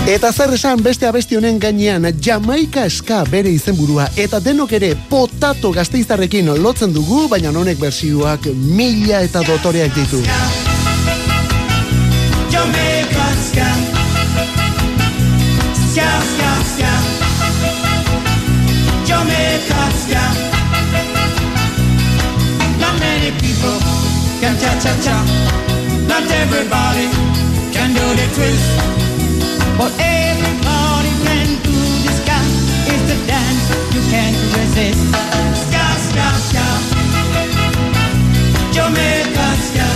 Eta 0.09 0.31
zer 0.33 0.49
esan 0.55 0.79
beste 0.81 1.05
abesti 1.05 1.35
honen 1.37 1.59
gainean 1.61 2.07
Jamaika 2.25 2.81
eska 2.89 3.19
bere 3.29 3.51
izenburua 3.53 4.07
eta 4.17 4.39
denok 4.41 4.71
ere 4.73 4.87
potato 5.09 5.69
gazteiztarrekin 5.71 6.49
lotzen 6.63 6.95
dugu, 6.95 7.27
baina 7.29 7.51
honek 7.53 7.77
bersioak 7.77 8.47
mila 8.55 9.19
eta 9.21 9.43
dotoreak 9.45 9.93
ditu. 9.93 10.23
Jamaica 12.49 13.27
ska. 13.43 13.67
Ska, 15.91 16.09
ska, 16.31 16.51
ska. 16.71 16.93
Jamaica 19.05 19.83
ska. 20.01 20.23
Not 22.81 22.97
people 23.37 23.77
can 24.41 24.57
cha 24.57 24.73
cha 24.81 24.95
cha. 25.05 25.17
Not 26.07 26.31
everybody 26.31 27.05
can 27.71 27.93
do 27.93 28.05
the 28.17 28.27
twist. 28.33 28.98
But 29.79 29.93
everybody 29.97 31.11
can 31.23 31.47
do 31.63 31.71
the 32.03 32.11
ska. 32.19 32.37
It's 32.91 33.03
the 33.07 33.17
dance 33.31 33.65
you 33.95 34.01
can't 34.11 34.35
resist. 34.57 34.99
Ska, 35.63 35.85
ska, 36.07 36.27
ska. 36.47 36.65
Jamaica 38.75 39.47
ska. 39.67 39.87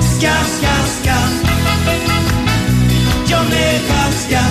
Ska, 0.00 0.34
ska, 0.54 0.74
ska. 0.96 1.18
Jamaica 3.26 4.02
ska. 4.22 4.42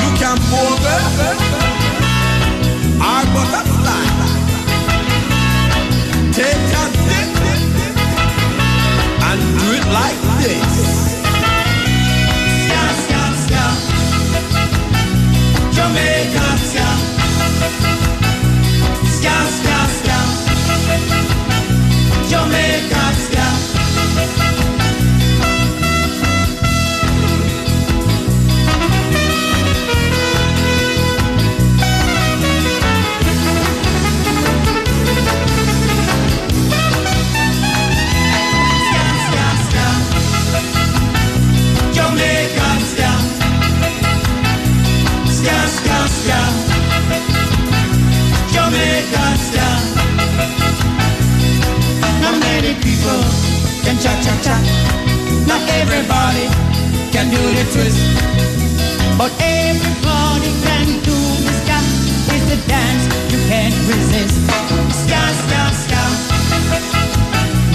You 0.00 0.10
can 0.20 0.38
move. 0.52 0.82
Our 3.02 3.24
butterfly. 3.34 4.04
Take 6.32 6.72
a 6.82 6.91
like 9.90 10.20
this. 10.42 10.74
Ska, 12.64 12.82
ska, 13.02 13.22
ska. 13.44 13.64
Jamaica 15.76 16.56
ska. 16.56 16.88
Ska, 19.16 19.36
ska, 19.58 19.78
ska. 19.98 20.18
Jamaica 22.30 23.04
ska. 23.24 23.46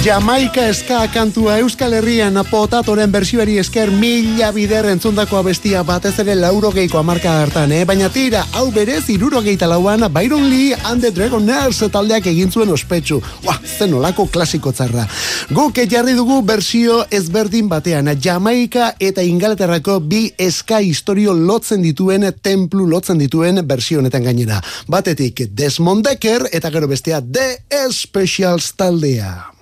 Jamaika 0.07 0.63
eska 0.71 1.01
kantua 1.11 1.57
Euskal 1.59 1.91
Herrian 1.97 2.37
potatoren 2.47 3.11
bersioari 3.11 3.57
esker 3.59 3.89
mila 3.91 4.53
bider 4.55 4.85
entzundako 4.87 5.35
abestia 5.41 5.81
batez 5.83 6.13
ere 6.23 6.35
lauro 6.39 6.69
geiko 6.71 7.01
amarka 7.01 7.33
hartan, 7.41 7.73
eh? 7.75 7.81
baina 7.83 8.07
tira, 8.07 8.45
hau 8.55 8.69
berez 8.71 9.01
iruro 9.11 9.41
geita 9.43 9.67
lauan 9.67 10.05
Byron 10.13 10.45
Lee 10.47 10.77
and 10.85 11.03
the 11.03 11.11
Dragoners 11.11 11.81
taldeak 11.91 12.29
egin 12.31 12.47
zuen 12.47 12.71
ospetsu. 12.71 13.17
Ua, 13.43 13.57
zen 13.65 13.97
olako 13.99 14.29
klasiko 14.31 14.71
txarra. 14.71 15.03
Guk 15.51 15.83
jarri 15.91 16.15
dugu 16.15 16.39
bersio 16.41 17.01
ezberdin 17.11 17.67
batean, 17.67 18.07
Jamaika 18.15 18.93
eta 18.99 19.27
Ingalaterrako 19.27 19.99
bi 19.99 20.29
eska 20.37 20.79
historio 20.79 21.35
lotzen 21.35 21.83
dituen, 21.83 22.29
templu 22.31 22.87
lotzen 22.87 23.19
dituen 23.19 23.59
bersio 23.67 23.99
honetan 23.99 24.23
gainera. 24.23 24.63
Batetik 24.87 25.49
Desmond 25.51 26.07
Decker 26.07 26.47
eta 26.53 26.71
gero 26.71 26.87
bestea 26.87 27.19
The 27.19 27.91
Specials 27.91 28.71
taldea. 28.79 29.56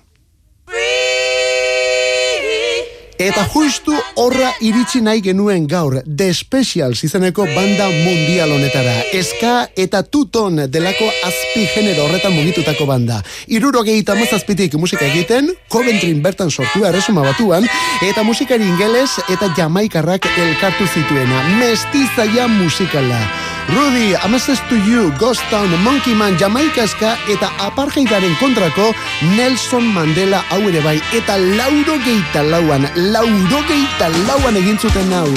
Eta 3.16 3.46
justu 3.48 3.94
horra 4.20 4.50
iritsi 4.60 5.00
nahi 5.00 5.22
genuen 5.24 5.64
gaur 5.66 5.94
The 6.04 6.34
Specials 6.36 7.00
izeneko 7.06 7.46
banda 7.48 7.88
mundial 8.04 8.52
honetara. 8.52 8.92
Eska 9.16 9.54
eta 9.72 10.02
tuton 10.04 10.60
delako 10.68 11.08
azpi 11.24 11.64
genero 11.72 12.04
horretan 12.04 12.36
mugitutako 12.36 12.84
banda. 12.86 13.22
Iruro 13.48 13.82
gehieta 13.88 14.18
mazazpitik 14.20 14.76
musika 14.76 15.08
egiten, 15.08 15.50
Coventryn 15.72 16.20
bertan 16.22 16.52
sortua 16.52 16.92
erresuma 16.92 17.24
batuan, 17.24 17.64
eta 18.04 18.22
musikari 18.22 18.68
ingeles 18.68 19.16
eta 19.32 19.48
jamaikarrak 19.56 20.28
elkartu 20.36 20.84
zituena. 20.92 21.42
Mestizaia 21.56 22.48
musikala. 22.52 23.24
Rudy, 23.68 24.14
Amasses 24.22 24.60
to 24.68 24.76
You, 24.76 25.10
Ghost 25.18 25.42
Town, 25.50 25.68
Monkey 25.82 26.14
Man, 26.14 26.38
Jamaikaska 26.38 27.16
eta 27.28 27.50
apartheidaren 27.58 28.36
kontrako 28.38 28.92
Nelson 29.36 29.86
Mandela 29.94 30.44
hau 30.50 30.60
ere 30.68 30.82
bai. 30.84 31.00
Eta 31.12 31.38
lauro 31.38 31.98
geita 32.04 32.44
lauan, 32.46 32.86
lauro 33.10 33.62
geita 33.66 34.10
lauan 34.28 34.56
egin 34.62 34.78
zuten 34.78 35.12
hau. 35.12 35.30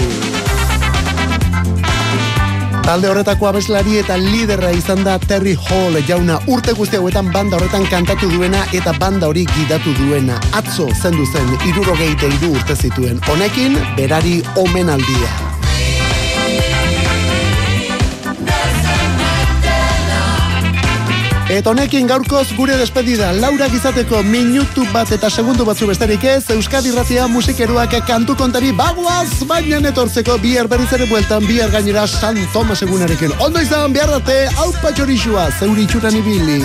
Talde 2.85 3.09
horretako 3.09 3.49
abeslari 3.49 3.99
eta 3.99 4.15
liderra 4.17 4.71
izan 4.73 5.03
da 5.05 5.19
Terry 5.21 5.53
Hall 5.53 5.99
jauna 6.07 6.39
urte 6.49 6.73
guzti 6.77 6.97
hauetan 6.97 7.29
banda 7.33 7.57
horretan 7.57 7.85
kantatu 7.89 8.29
duena 8.31 8.63
eta 8.73 8.93
banda 8.97 9.29
hori 9.29 9.45
gidatu 9.57 9.93
duena. 9.99 10.39
Atzo 10.57 10.89
zendu 11.01 11.25
zen 11.33 11.53
iruro 11.69 11.97
geite 11.97 12.33
urte 12.49 12.75
zituen. 12.75 13.21
Honekin, 13.29 13.77
berari 13.97 14.41
omenaldia. 14.57 15.48
Eta 21.49 21.71
honekin 21.71 22.05
gaurkoz 22.05 22.51
gure 22.53 22.75
despedida 22.77 23.31
Laura 23.33 23.65
gizateko 23.73 24.19
minutu 24.21 24.83
bat 24.93 25.09
eta 25.15 25.31
segundu 25.33 25.65
batzu 25.65 25.87
besterik 25.89 26.27
ez 26.29 26.43
Euskadi 26.53 26.93
Ratia 26.93 27.25
musikeruak 27.27 27.95
kantu 28.05 28.35
kontari 28.37 28.69
bagoaz 28.77 29.41
baina 29.49 29.81
etortzeko 29.89 30.37
bihar 30.45 30.69
berriz 30.69 30.91
ere 30.93 31.09
bueltan 31.09 31.49
bihar 31.49 31.73
gainera 31.73 32.05
San 32.07 32.37
Tomas 32.53 32.83
egunarekin. 32.85 33.33
Ondo 33.41 33.65
izan 33.65 33.97
behar 33.97 34.13
date 34.19 34.43
hau 34.61 34.69
patxorixua 34.83 35.49
zeuri 35.57 35.89
itxuran 35.89 36.21
ibili 36.21 36.61